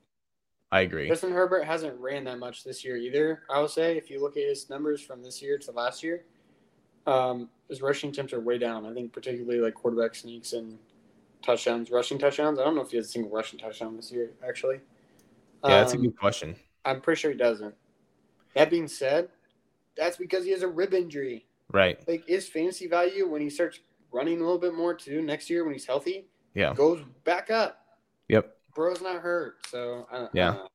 I 0.73 0.81
agree. 0.81 1.07
Justin 1.09 1.33
Herbert 1.33 1.65
hasn't 1.65 1.99
ran 2.01 2.25
that 2.25 2.39
much 2.39 2.65
this 2.65 2.85
year 2.85 2.97
either. 2.97 3.43
I 3.49 3.61
would 3.61 3.71
say 3.71 3.97
if 3.97 4.11
you 4.11 4.21
look 4.21 4.37
at 4.37 4.43
his 4.43 4.69
numbers 4.69 5.01
from 5.01 5.23
this 5.23 5.41
year 5.41 5.59
to 5.59 5.71
last 5.73 6.03
year, 6.03 6.25
Um, 7.07 7.49
his 7.69 7.81
rushing 7.83 8.11
attempts 8.11 8.33
are 8.33 8.41
way 8.41 8.59
down. 8.59 8.85
I 8.85 8.93
think 8.93 9.13
particularly 9.13 9.61
like 9.61 9.75
quarterback 9.75 10.17
sneaks 10.17 10.55
and 10.55 10.77
touchdowns, 11.51 11.91
rushing 11.91 12.19
touchdowns. 12.19 12.59
I 12.59 12.65
don't 12.65 12.75
know 12.75 12.83
if 12.83 12.91
he 12.91 12.97
has 12.97 13.07
a 13.07 13.09
single 13.09 13.31
rushing 13.31 13.59
touchdown 13.59 13.97
this 13.97 14.11
year, 14.13 14.33
actually. 14.47 14.81
Yeah, 15.65 15.81
that's 15.81 15.95
a 15.95 15.97
Um, 15.97 16.03
good 16.03 16.19
question. 16.19 16.57
I'm 16.85 17.01
pretty 17.01 17.21
sure 17.21 17.31
he 17.31 17.37
doesn't. 17.37 17.75
That 18.55 18.69
being 18.71 18.89
said, 18.89 19.29
that's 19.97 20.17
because 20.17 20.45
he 20.45 20.51
has 20.51 20.63
a 20.63 20.69
rib 20.69 20.93
injury. 20.93 21.47
Right. 21.73 21.99
Like 22.07 22.27
his 22.27 22.49
fantasy 22.49 22.87
value 22.87 23.29
when 23.29 23.41
he 23.41 23.51
starts 23.51 23.81
running 24.13 24.39
a 24.41 24.45
little 24.45 24.59
bit 24.59 24.75
more 24.75 24.95
too 24.95 25.23
next 25.23 25.49
year 25.51 25.65
when 25.65 25.73
he's 25.73 25.87
healthy 25.87 26.27
Yeah. 26.55 26.75
goes 26.75 27.03
back 27.25 27.51
up. 27.51 27.79
Yep. 28.29 28.55
Bro's 28.75 29.01
not 29.01 29.21
hurt, 29.23 29.67
so 29.69 30.07
I 30.11 30.19
don't, 30.19 30.27
I 30.27 30.31
Yeah. 30.35 30.67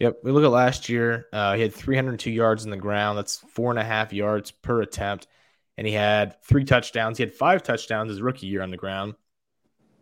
Yep. 0.00 0.20
We 0.24 0.32
look 0.32 0.44
at 0.44 0.50
last 0.50 0.88
year. 0.88 1.26
Uh, 1.32 1.54
he 1.54 1.62
had 1.62 1.74
302 1.74 2.30
yards 2.30 2.64
in 2.64 2.70
the 2.70 2.76
ground. 2.76 3.18
That's 3.18 3.36
four 3.36 3.70
and 3.70 3.78
a 3.78 3.84
half 3.84 4.12
yards 4.12 4.50
per 4.50 4.80
attempt. 4.82 5.26
And 5.76 5.86
he 5.86 5.92
had 5.92 6.42
three 6.42 6.64
touchdowns. 6.64 7.18
He 7.18 7.22
had 7.22 7.32
five 7.34 7.62
touchdowns 7.62 8.10
his 8.10 8.20
rookie 8.22 8.46
year 8.46 8.62
on 8.62 8.70
the 8.70 8.76
ground. 8.76 9.14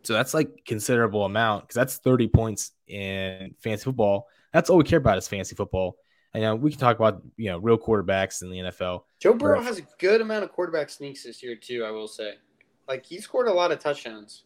So 0.04 0.12
that's 0.12 0.32
like 0.34 0.64
considerable 0.64 1.24
amount 1.24 1.64
because 1.64 1.74
that's 1.74 1.96
30 1.98 2.28
points 2.28 2.72
in 2.86 3.54
fantasy 3.58 3.84
football. 3.84 4.28
That's 4.52 4.70
all 4.70 4.78
we 4.78 4.84
care 4.84 4.98
about 4.98 5.18
is 5.18 5.28
fantasy 5.28 5.54
football. 5.54 5.96
And 6.34 6.44
uh, 6.44 6.56
we 6.56 6.70
can 6.70 6.78
talk 6.78 6.96
about 6.96 7.22
you 7.36 7.50
know 7.50 7.58
real 7.58 7.78
quarterbacks 7.78 8.42
in 8.42 8.50
the 8.50 8.58
NFL. 8.58 9.02
Joe 9.18 9.34
Burrow 9.34 9.60
has 9.60 9.78
a 9.78 9.82
good 9.98 10.20
amount 10.20 10.44
of 10.44 10.52
quarterback 10.52 10.90
sneaks 10.90 11.24
this 11.24 11.42
year 11.42 11.56
too. 11.56 11.84
I 11.84 11.90
will 11.90 12.08
say, 12.08 12.34
like 12.86 13.04
he 13.04 13.20
scored 13.20 13.48
a 13.48 13.52
lot 13.52 13.72
of 13.72 13.78
touchdowns. 13.80 14.44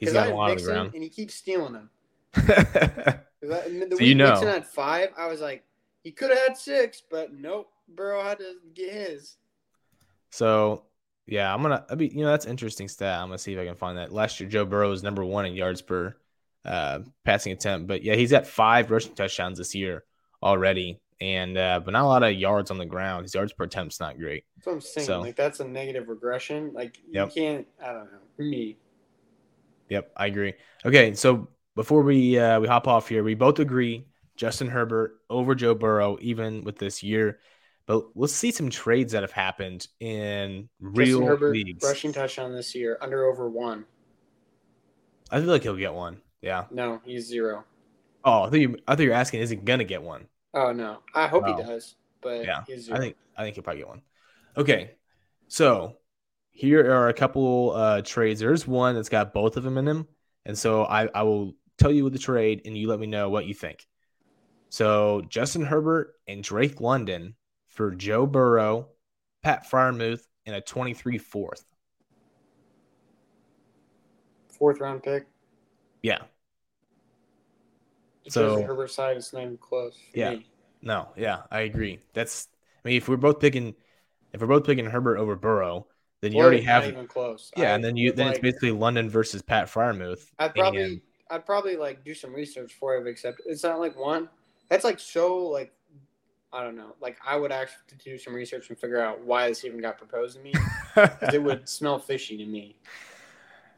He's 0.00 0.12
got 0.12 0.28
a 0.28 0.34
lot 0.34 0.56
the 0.56 0.62
ground. 0.64 0.92
and 0.94 1.02
he 1.02 1.08
keeps 1.08 1.34
stealing 1.34 1.72
them. 1.72 1.90
I- 2.36 3.20
the 3.42 3.96
So 3.98 4.02
you 4.04 4.16
Mixon 4.16 4.46
know. 4.46 4.52
had 4.52 4.66
five. 4.66 5.10
I 5.18 5.26
was 5.26 5.40
like, 5.40 5.64
he 6.02 6.10
could 6.10 6.30
have 6.30 6.38
had 6.38 6.56
six, 6.56 7.02
but 7.10 7.34
nope. 7.34 7.70
Burrow 7.88 8.22
had 8.22 8.38
to 8.38 8.54
get 8.74 8.92
his. 8.92 9.36
So 10.30 10.84
yeah, 11.26 11.52
I'm 11.52 11.62
gonna. 11.62 11.84
I 11.90 11.94
mean, 11.94 12.10
you 12.16 12.24
know, 12.24 12.30
that's 12.30 12.46
interesting 12.46 12.88
stat. 12.88 13.20
I'm 13.20 13.28
gonna 13.28 13.38
see 13.38 13.52
if 13.54 13.58
I 13.58 13.64
can 13.66 13.74
find 13.76 13.98
that. 13.98 14.12
Last 14.12 14.40
year, 14.40 14.48
Joe 14.48 14.64
Burrow 14.64 14.90
was 14.90 15.02
number 15.02 15.24
one 15.24 15.46
in 15.46 15.54
yards 15.54 15.82
per 15.82 16.16
uh, 16.64 17.00
passing 17.24 17.52
attempt, 17.52 17.86
but 17.88 18.02
yeah, 18.02 18.14
he's 18.14 18.32
at 18.32 18.46
five 18.46 18.90
rushing 18.90 19.14
touchdowns 19.14 19.58
this 19.58 19.74
year 19.74 20.04
already, 20.42 21.00
and 21.20 21.56
uh, 21.56 21.80
but 21.84 21.92
not 21.92 22.04
a 22.04 22.08
lot 22.08 22.22
of 22.22 22.32
yards 22.34 22.70
on 22.70 22.78
the 22.78 22.86
ground. 22.86 23.24
His 23.24 23.34
yards 23.34 23.52
per 23.52 23.64
attempt's 23.64 24.00
not 24.00 24.18
great. 24.18 24.44
That's 24.56 24.66
what 24.66 24.72
I'm 24.74 24.80
saying. 24.80 25.06
So- 25.06 25.20
Like 25.20 25.36
that's 25.36 25.60
a 25.60 25.64
negative 25.68 26.08
regression. 26.08 26.72
Like 26.74 26.98
you 26.98 27.12
Yep. 27.20 27.34
can't. 27.34 27.66
I 27.82 27.92
don't 27.92 28.04
know. 28.12 28.18
For 28.36 28.42
me, 28.42 28.76
Yep, 29.90 30.12
I 30.16 30.26
agree. 30.26 30.54
Okay, 30.84 31.14
so 31.14 31.48
before 31.76 32.02
we 32.02 32.38
uh, 32.38 32.58
we 32.60 32.66
hop 32.68 32.88
off 32.88 33.08
here, 33.08 33.22
we 33.22 33.34
both 33.34 33.58
agree 33.58 34.06
Justin 34.36 34.68
Herbert 34.68 35.16
over 35.30 35.54
Joe 35.54 35.74
Burrow, 35.74 36.18
even 36.20 36.64
with 36.64 36.78
this 36.78 37.02
year. 37.02 37.38
But 37.86 38.04
let's 38.14 38.32
see 38.32 38.50
some 38.50 38.70
trades 38.70 39.12
that 39.12 39.22
have 39.22 39.32
happened 39.32 39.86
in 40.00 40.68
real 40.80 41.18
Justin 41.18 41.26
Herbert 41.26 41.52
leagues. 41.52 41.84
rushing 41.84 42.12
touchdown 42.12 42.52
this 42.54 42.74
year 42.74 42.96
under 43.00 43.24
over 43.24 43.48
one. 43.48 43.84
I 45.30 45.40
feel 45.40 45.48
like 45.48 45.62
he'll 45.62 45.76
get 45.76 45.92
one. 45.92 46.22
Yeah. 46.40 46.64
No, 46.70 47.00
he's 47.04 47.26
zero. 47.26 47.64
Oh, 48.24 48.44
I 48.44 48.50
thought 48.50 48.60
you. 48.60 48.76
I 48.88 48.94
thought 48.94 49.02
you're 49.02 49.12
asking, 49.12 49.40
is 49.40 49.50
he 49.50 49.56
gonna 49.56 49.84
get 49.84 50.02
one? 50.02 50.26
Oh 50.54 50.72
no, 50.72 51.00
I 51.14 51.26
hope 51.26 51.46
he 51.46 51.52
does, 51.52 51.96
but 52.22 52.44
Yeah, 52.44 52.62
he's 52.66 52.84
zero. 52.84 52.96
I 52.96 53.00
think 53.00 53.16
I 53.36 53.42
think 53.42 53.56
he'll 53.56 53.64
probably 53.64 53.80
get 53.80 53.88
one. 53.88 54.02
Okay, 54.56 54.92
so 55.48 55.96
here 56.50 56.90
are 56.90 57.08
a 57.08 57.14
couple 57.14 57.72
uh 57.74 58.00
trades. 58.02 58.40
There's 58.40 58.66
one 58.66 58.94
that's 58.94 59.08
got 59.08 59.34
both 59.34 59.56
of 59.56 59.62
them 59.62 59.76
in 59.76 59.84
them, 59.84 60.08
and 60.46 60.56
so 60.56 60.84
I 60.84 61.08
I 61.14 61.22
will 61.24 61.54
tell 61.76 61.92
you 61.92 62.08
the 62.08 62.18
trade, 62.18 62.62
and 62.64 62.78
you 62.78 62.88
let 62.88 63.00
me 63.00 63.06
know 63.06 63.28
what 63.28 63.46
you 63.46 63.52
think. 63.54 63.86
So 64.70 65.22
Justin 65.28 65.64
Herbert 65.64 66.14
and 66.26 66.42
Drake 66.42 66.80
London 66.80 67.34
for 67.74 67.90
Joe 67.90 68.26
Burrow, 68.26 68.88
Pat 69.42 69.68
Freiermuth, 69.70 70.22
and 70.46 70.54
a 70.56 70.60
23 70.60 71.18
fourth. 71.18 71.64
fourth 74.48 74.80
round 74.80 75.02
pick. 75.02 75.26
Yeah, 76.02 76.22
So- 78.28 78.62
Herbert 78.62 78.90
side 78.90 79.16
is 79.16 79.32
not 79.32 79.42
even 79.42 79.58
close. 79.58 79.98
Yeah. 80.14 80.30
me. 80.36 80.46
no, 80.82 81.08
yeah, 81.16 81.42
I 81.50 81.62
agree. 81.62 82.00
That's 82.12 82.48
I 82.84 82.88
mean, 82.88 82.96
if 82.98 83.08
we're 83.08 83.16
both 83.16 83.40
picking, 83.40 83.74
if 84.32 84.40
we're 84.40 84.46
both 84.46 84.64
picking 84.64 84.84
Herbert 84.84 85.18
over 85.18 85.34
Burrow, 85.34 85.86
then 86.20 86.32
you 86.32 86.38
Or 86.40 86.44
already 86.44 86.62
have 86.62 86.86
even 86.86 87.06
close. 87.08 87.50
yeah, 87.56 87.72
I 87.72 87.74
and 87.74 87.82
then 87.84 87.96
you 87.96 88.12
then 88.12 88.28
it's 88.28 88.38
basically 88.38 88.70
London 88.70 89.10
versus 89.10 89.42
Pat 89.42 89.66
Freiermuth. 89.66 90.30
I'd 90.38 90.46
and- 90.46 90.54
probably 90.54 91.02
I'd 91.30 91.46
probably 91.46 91.76
like 91.76 92.04
do 92.04 92.14
some 92.14 92.32
research 92.32 92.68
before 92.68 92.94
I 92.94 92.98
would 92.98 93.08
accept. 93.08 93.40
It's 93.46 93.64
not 93.64 93.80
like 93.80 93.96
one. 93.98 94.28
That's 94.68 94.84
like 94.84 95.00
so 95.00 95.38
like 95.38 95.72
I 96.54 96.62
don't 96.62 96.76
know. 96.76 96.94
Like 97.00 97.18
I 97.26 97.36
would 97.36 97.50
actually 97.50 97.98
do 98.04 98.16
some 98.16 98.32
research 98.32 98.70
and 98.70 98.78
figure 98.78 99.00
out 99.00 99.20
why 99.24 99.48
this 99.48 99.64
even 99.64 99.80
got 99.80 99.98
proposed 99.98 100.36
to 100.36 100.42
me. 100.42 100.54
it 101.32 101.42
would 101.42 101.68
smell 101.68 101.98
fishy 101.98 102.36
to 102.38 102.46
me. 102.46 102.76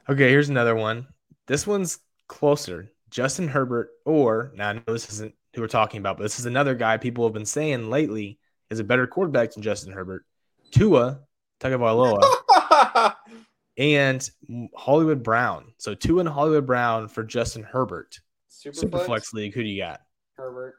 okay, 0.08 0.28
here's 0.28 0.50
another 0.50 0.74
one. 0.74 1.06
This 1.46 1.66
one's 1.66 2.00
closer. 2.28 2.90
Justin 3.10 3.48
Herbert, 3.48 3.90
or 4.04 4.52
now 4.54 4.68
I 4.68 4.72
know 4.74 4.82
this 4.88 5.10
isn't 5.10 5.34
who 5.54 5.62
we're 5.62 5.68
talking 5.68 6.00
about, 6.00 6.18
but 6.18 6.24
this 6.24 6.38
is 6.38 6.44
another 6.44 6.74
guy 6.74 6.98
people 6.98 7.24
have 7.24 7.32
been 7.32 7.46
saying 7.46 7.88
lately 7.88 8.38
is 8.68 8.78
a 8.78 8.84
better 8.84 9.06
quarterback 9.06 9.52
than 9.52 9.62
Justin 9.62 9.92
Herbert. 9.92 10.26
Tua 10.70 11.20
Tagovailoa 11.60 13.14
and 13.78 14.28
Hollywood 14.76 15.22
Brown. 15.22 15.72
So 15.78 15.94
Tua 15.94 16.20
and 16.20 16.28
Hollywood 16.28 16.66
Brown 16.66 17.08
for 17.08 17.24
Justin 17.24 17.62
Herbert. 17.62 18.20
Super, 18.48 18.76
Superflex 18.76 19.06
flex, 19.06 19.32
league. 19.32 19.54
Who 19.54 19.62
do 19.62 19.68
you 19.68 19.82
got? 19.82 20.00
Herbert. 20.36 20.74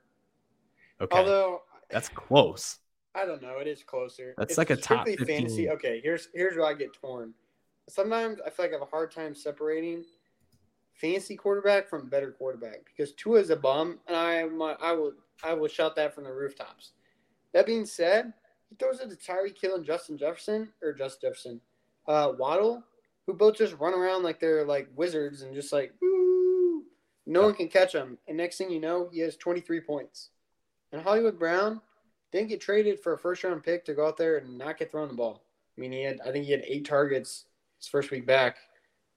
Okay, 1.00 1.18
Although 1.18 1.62
that's 1.90 2.10
close. 2.10 2.80
I 3.16 3.26
don't 3.26 3.42
know, 3.42 3.58
it 3.60 3.68
is 3.68 3.84
closer. 3.84 4.36
That's 4.38 4.52
It's 4.52 4.58
like 4.58 4.70
a 4.70 4.76
top 4.76 5.08
15. 5.08 5.26
fantasy. 5.26 5.70
Okay, 5.70 6.00
here's 6.04 6.30
here's 6.34 6.56
where 6.56 6.68
I 6.68 6.74
get 6.74 6.94
torn. 6.94 7.34
Sometimes 7.90 8.40
I 8.46 8.50
feel 8.50 8.66
like 8.66 8.72
I 8.72 8.76
have 8.76 8.82
a 8.82 8.86
hard 8.86 9.12
time 9.12 9.34
separating 9.34 10.04
fantasy 10.94 11.36
quarterback 11.36 11.90
from 11.90 12.10
better 12.10 12.32
quarterback 12.32 12.86
because 12.86 13.14
Tua 13.14 13.40
is 13.40 13.50
a 13.50 13.56
bum, 13.56 14.00
and 14.08 14.16
I 14.16 14.44
my, 14.46 14.76
I 14.82 14.92
will 14.94 15.14
I 15.44 15.54
will 15.54 15.68
shout 15.68 15.96
that 15.96 16.14
from 16.14 16.26
the 16.26 16.34
rooftops. 16.34 16.92
That 17.54 17.66
being 17.66 17.86
said, 17.86 18.34
he 18.70 18.76
throws 18.76 19.00
it 19.00 19.10
to 19.10 19.16
Tyreek 19.16 19.60
Hill 19.60 19.76
and 19.76 19.86
Justin 19.86 20.18
Jefferson 20.18 20.70
or 20.84 20.94
Justin 20.94 21.30
Jefferson, 21.30 21.62
uh, 22.08 22.34
Waddle, 22.38 22.84
who 23.26 23.34
both 23.34 23.56
just 23.58 23.78
run 23.80 23.94
around 23.94 24.24
like 24.24 24.40
they're 24.40 24.66
like 24.66 24.90
wizards 24.96 25.42
and 25.42 25.56
just 25.56 25.72
like 25.72 25.94
woo, 26.02 26.84
no 27.26 27.44
one 27.44 27.54
can 27.56 27.68
catch 27.70 27.94
him. 27.94 28.18
And 28.28 28.38
next 28.38 28.58
thing 28.58 28.70
you 28.70 28.80
know, 28.82 29.10
he 29.12 29.20
has 29.22 29.38
23 29.38 29.82
points. 29.82 30.30
And 30.92 31.02
Hollywood 31.02 31.38
Brown 31.38 31.82
didn't 32.32 32.50
get 32.50 32.62
traded 32.62 33.00
for 33.00 33.14
a 33.14 33.18
first 33.18 33.44
round 33.44 33.64
pick 33.64 33.86
to 33.86 33.94
go 33.94 34.08
out 34.08 34.18
there 34.18 34.38
and 34.38 34.58
not 34.58 34.78
get 34.78 34.92
thrown 34.92 35.08
the 35.08 35.14
ball. 35.14 35.44
I 35.78 35.82
mean, 35.82 35.92
he 35.92 36.04
had 36.04 36.20
I 36.26 36.32
think 36.32 36.46
he 36.46 36.52
had 36.52 36.64
eight 36.66 36.86
targets 36.86 37.46
his 37.78 37.88
first 37.88 38.12
week 38.12 38.26
back 38.26 38.58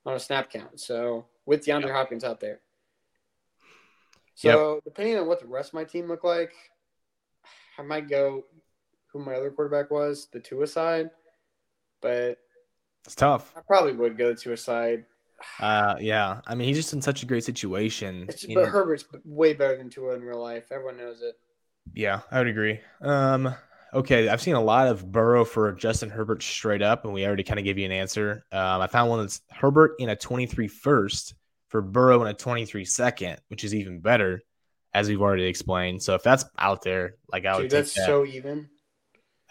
on 0.04 0.14
a 0.14 0.20
snap 0.20 0.50
count. 0.50 0.80
So 0.80 1.26
with 1.46 1.64
DeAndre 1.64 1.92
Hopkins 1.92 2.24
out 2.24 2.40
there. 2.40 2.60
So 4.34 4.80
depending 4.84 5.18
on 5.18 5.26
what 5.26 5.40
the 5.40 5.46
rest 5.46 5.70
of 5.70 5.74
my 5.74 5.84
team 5.84 6.08
look 6.08 6.24
like, 6.24 6.54
I 7.78 7.82
might 7.82 8.08
go 8.08 8.44
who 9.12 9.18
my 9.18 9.34
other 9.34 9.50
quarterback 9.50 9.90
was, 9.90 10.28
the 10.32 10.40
Tua 10.40 10.66
side. 10.66 11.10
But 12.00 12.38
It's 13.04 13.14
tough. 13.14 13.52
I 13.56 13.60
probably 13.66 13.92
would 13.92 14.16
go 14.16 14.32
Tua 14.32 14.56
side. 14.56 15.04
Uh, 15.58 15.96
yeah. 16.00 16.40
I 16.46 16.54
mean, 16.54 16.68
he's 16.68 16.76
just 16.78 16.92
in 16.94 17.02
such 17.02 17.22
a 17.22 17.26
great 17.26 17.44
situation. 17.44 18.26
It's, 18.28 18.46
but 18.46 18.68
Herbert's 18.68 19.04
way 19.24 19.52
better 19.52 19.76
than 19.76 19.90
Tua 19.90 20.14
in 20.14 20.22
real 20.22 20.40
life. 20.40 20.64
Everyone 20.70 20.96
knows 20.96 21.20
it. 21.20 21.38
Yeah, 21.94 22.20
I 22.30 22.38
would 22.38 22.46
agree. 22.48 22.80
Um, 23.00 23.54
okay, 23.92 24.28
I've 24.28 24.40
seen 24.42 24.54
a 24.54 24.60
lot 24.62 24.88
of 24.88 25.10
Burrow 25.10 25.44
for 25.44 25.72
Justin 25.72 26.10
Herbert 26.10 26.42
straight 26.42 26.82
up, 26.82 27.04
and 27.04 27.12
we 27.12 27.26
already 27.26 27.42
kind 27.42 27.58
of 27.58 27.64
gave 27.64 27.78
you 27.78 27.84
an 27.84 27.92
answer. 27.92 28.44
Um, 28.52 28.80
I 28.80 28.86
found 28.86 29.10
one 29.10 29.20
that's 29.20 29.40
Herbert 29.50 29.96
in 29.98 30.08
a 30.08 30.16
23 30.16 30.68
first 30.68 31.34
for 31.68 31.82
Burrow 31.82 32.20
in 32.22 32.28
a 32.28 32.34
23 32.34 32.84
second, 32.84 33.40
which 33.48 33.64
is 33.64 33.74
even 33.74 34.00
better, 34.00 34.42
as 34.94 35.08
we've 35.08 35.20
already 35.22 35.44
explained. 35.46 36.02
So 36.02 36.14
if 36.14 36.22
that's 36.22 36.44
out 36.58 36.82
there, 36.82 37.14
like 37.32 37.44
I 37.44 37.54
would 37.56 37.62
Dude, 37.62 37.70
that's 37.72 37.94
that. 37.94 38.06
so 38.06 38.24
even. 38.24 38.68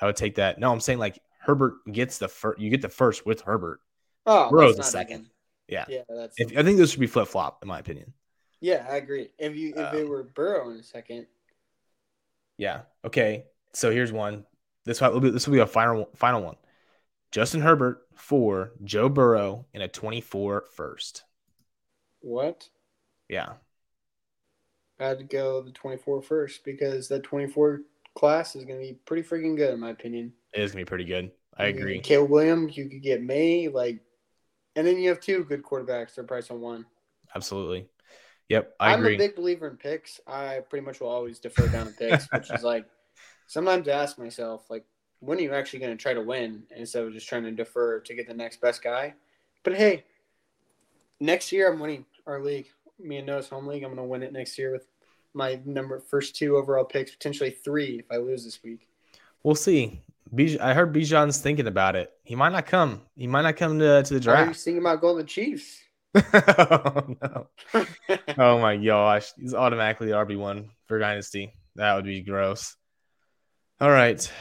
I 0.01 0.05
would 0.05 0.15
take 0.15 0.35
that. 0.35 0.59
No, 0.59 0.71
I'm 0.71 0.79
saying 0.79 0.99
like 0.99 1.19
Herbert 1.41 1.73
gets 1.91 2.17
the 2.19 2.27
first. 2.29 2.59
You 2.59 2.69
get 2.69 2.81
the 2.81 2.89
first 2.89 3.25
with 3.25 3.41
Herbert. 3.41 3.81
Oh, 4.25 4.49
Burrow's 4.49 4.75
the 4.75 4.81
not 4.83 4.91
second. 4.91 5.15
even. 5.21 5.29
Yeah. 5.67 5.85
Yeah, 5.87 6.01
that's 6.09 6.35
If, 6.39 6.57
I 6.57 6.63
think 6.63 6.77
this 6.77 6.91
should 6.91 6.99
be 6.99 7.07
flip 7.07 7.27
flop, 7.27 7.59
in 7.61 7.67
my 7.67 7.79
opinion. 7.79 8.13
yeah, 8.61 8.85
I 8.89 8.95
agree. 8.95 9.29
If 9.37 9.55
you 9.55 9.69
if 9.75 9.93
it 9.93 10.03
Um, 10.03 10.09
were 10.09 10.23
Burrow 10.23 10.69
in 10.71 10.77
a 10.77 10.83
second, 10.83 11.27
Yeah. 12.59 12.81
Okay. 13.05 13.45
So 13.73 13.89
here's 13.89 14.11
one. 14.11 14.45
This 14.85 15.01
will 15.01 15.19
be 15.19 15.31
this 15.31 15.47
will 15.47 15.53
be 15.53 15.59
a 15.61 15.65
final 15.67 16.09
final 16.15 16.43
one. 16.43 16.57
Justin 17.31 17.61
Herbert 17.61 18.01
for 18.15 18.73
Joe 18.83 19.07
Burrow 19.09 19.65
in 19.73 19.81
a 19.81 19.87
24 19.87 20.65
first. 20.75 21.23
what? 22.21 22.69
Yeah. 23.29 23.53
I 24.99 25.05
had 25.07 25.19
to 25.19 25.23
go 25.23 25.61
the 25.61 25.71
24 25.71 26.21
first 26.21 26.65
because 26.65 27.07
that 27.07 27.23
24 27.23 27.81
class 28.15 28.55
is 28.55 28.65
going 28.65 28.79
to 28.79 28.85
be 28.85 28.99
pretty 29.05 29.23
freaking 29.23 29.55
good 29.55 29.73
in 29.73 29.79
my 29.79 29.91
opinion. 29.91 30.33
It 30.53 30.61
is 30.61 30.71
gonna 30.71 30.81
be 30.83 30.89
pretty 30.89 31.05
good. 31.05 31.31
I 31.57 31.67
You 31.67 31.77
agree. 31.77 31.99
Caleb 31.99 32.31
Williams, 32.31 32.75
you 32.75 32.89
could 32.89 33.01
get 33.03 33.21
Maye, 33.21 33.69
like, 33.69 33.99
and 34.75 34.85
then 34.85 34.97
you 34.97 35.09
have 35.09 35.19
two 35.19 35.43
good 35.43 35.63
quarterbacks. 35.63 36.15
They're 36.15 36.23
priced 36.23 36.51
on 36.51 36.61
one. 36.61 36.85
Absolutely. 37.35 37.87
Yep. 38.49 38.75
I 38.79 38.93
I'm 38.93 38.99
agree. 38.99 39.15
a 39.15 39.17
big 39.17 39.35
believer 39.35 39.67
in 39.67 39.77
picks. 39.77 40.19
I 40.27 40.61
pretty 40.69 40.85
much 40.85 40.99
will 40.99 41.07
always 41.09 41.39
defer 41.39 41.67
down 41.67 41.87
to 41.87 41.93
picks, 41.93 42.25
which 42.31 42.51
is 42.51 42.63
like 42.63 42.85
sometimes 43.47 43.87
I 43.87 43.91
ask 43.91 44.17
myself, 44.17 44.69
like, 44.69 44.85
when 45.19 45.37
are 45.37 45.41
you 45.41 45.53
actually 45.53 45.79
going 45.79 45.95
to 45.95 46.01
try 46.01 46.13
to 46.13 46.21
win 46.21 46.63
instead 46.75 47.03
of 47.03 47.13
just 47.13 47.27
trying 47.27 47.43
to 47.43 47.51
defer 47.51 47.99
to 47.99 48.13
get 48.13 48.27
the 48.27 48.33
next 48.33 48.59
best 48.61 48.81
guy? 48.83 49.13
But 49.63 49.75
hey, 49.75 50.05
next 51.19 51.51
year 51.51 51.71
I'm 51.71 51.79
winning 51.79 52.05
our 52.25 52.41
league. 52.41 52.67
Me 52.99 53.17
and 53.17 53.27
Noah's 53.27 53.49
home 53.49 53.67
league. 53.67 53.83
I'm 53.83 53.89
going 53.95 53.97
to 53.97 54.09
win 54.09 54.23
it 54.23 54.33
next 54.33 54.57
year 54.57 54.71
with 54.71 54.87
my 55.33 55.59
number 55.65 55.99
first 55.99 56.35
two 56.35 56.57
overall 56.57 56.83
picks, 56.83 57.11
potentially 57.11 57.51
three 57.51 57.99
if 57.99 58.05
I 58.11 58.17
lose 58.17 58.43
this 58.43 58.63
week. 58.63 58.87
We'll 59.43 59.55
see. 59.55 60.01
Bij- 60.33 60.59
I 60.59 60.73
heard 60.73 60.93
Bijan's 60.93 61.39
thinking 61.39 61.67
about 61.67 61.95
it. 61.95 62.11
He 62.23 62.35
might 62.35 62.51
not 62.51 62.65
come. 62.65 63.01
He 63.15 63.27
might 63.27 63.43
not 63.43 63.57
come 63.57 63.79
to, 63.79 64.03
to 64.03 64.13
the 64.13 64.19
draft. 64.19 64.59
thinking 64.59 64.81
about 64.81 65.01
going 65.01 65.17
to 65.17 65.23
the 65.23 65.27
Chiefs? 65.29 65.79
oh, 66.33 67.15
no. 67.21 67.47
oh 68.37 68.59
my 68.59 68.77
gosh. 68.77 69.31
He's 69.37 69.53
automatically 69.53 70.07
RB1 70.07 70.69
for 70.87 70.99
Dynasty. 70.99 71.53
That 71.75 71.95
would 71.95 72.05
be 72.05 72.21
gross. 72.21 72.75
All 73.79 73.91
right. 73.91 74.31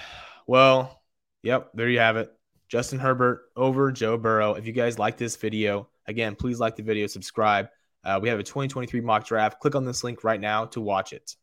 Well, 0.47 1.01
yep, 1.43 1.71
there 1.75 1.89
you 1.89 2.01
have 2.01 2.17
it. 2.17 2.33
Justin 2.69 2.99
Herbert 2.99 3.43
over 3.57 3.93
Joe 3.93 4.19
Burrow. 4.19 4.55
If 4.55 4.67
you 4.67 4.73
guys 4.73 4.99
like 4.99 5.17
this 5.17 5.37
video, 5.37 5.89
again, 6.07 6.35
please 6.35 6.59
like 6.59 6.77
the 6.77 6.83
video, 6.83 7.07
subscribe. 7.07 7.69
Uh, 8.05 8.19
we 8.21 8.29
have 8.29 8.39
a 8.39 8.43
2023 8.43 9.01
mock 9.01 9.27
draft. 9.27 9.61
Click 9.61 9.75
on 9.75 9.85
this 9.85 10.05
link 10.05 10.25
right 10.25 10.41
now 10.41 10.67
to 10.67 10.81
watch 10.81 11.13
it. 11.13 11.35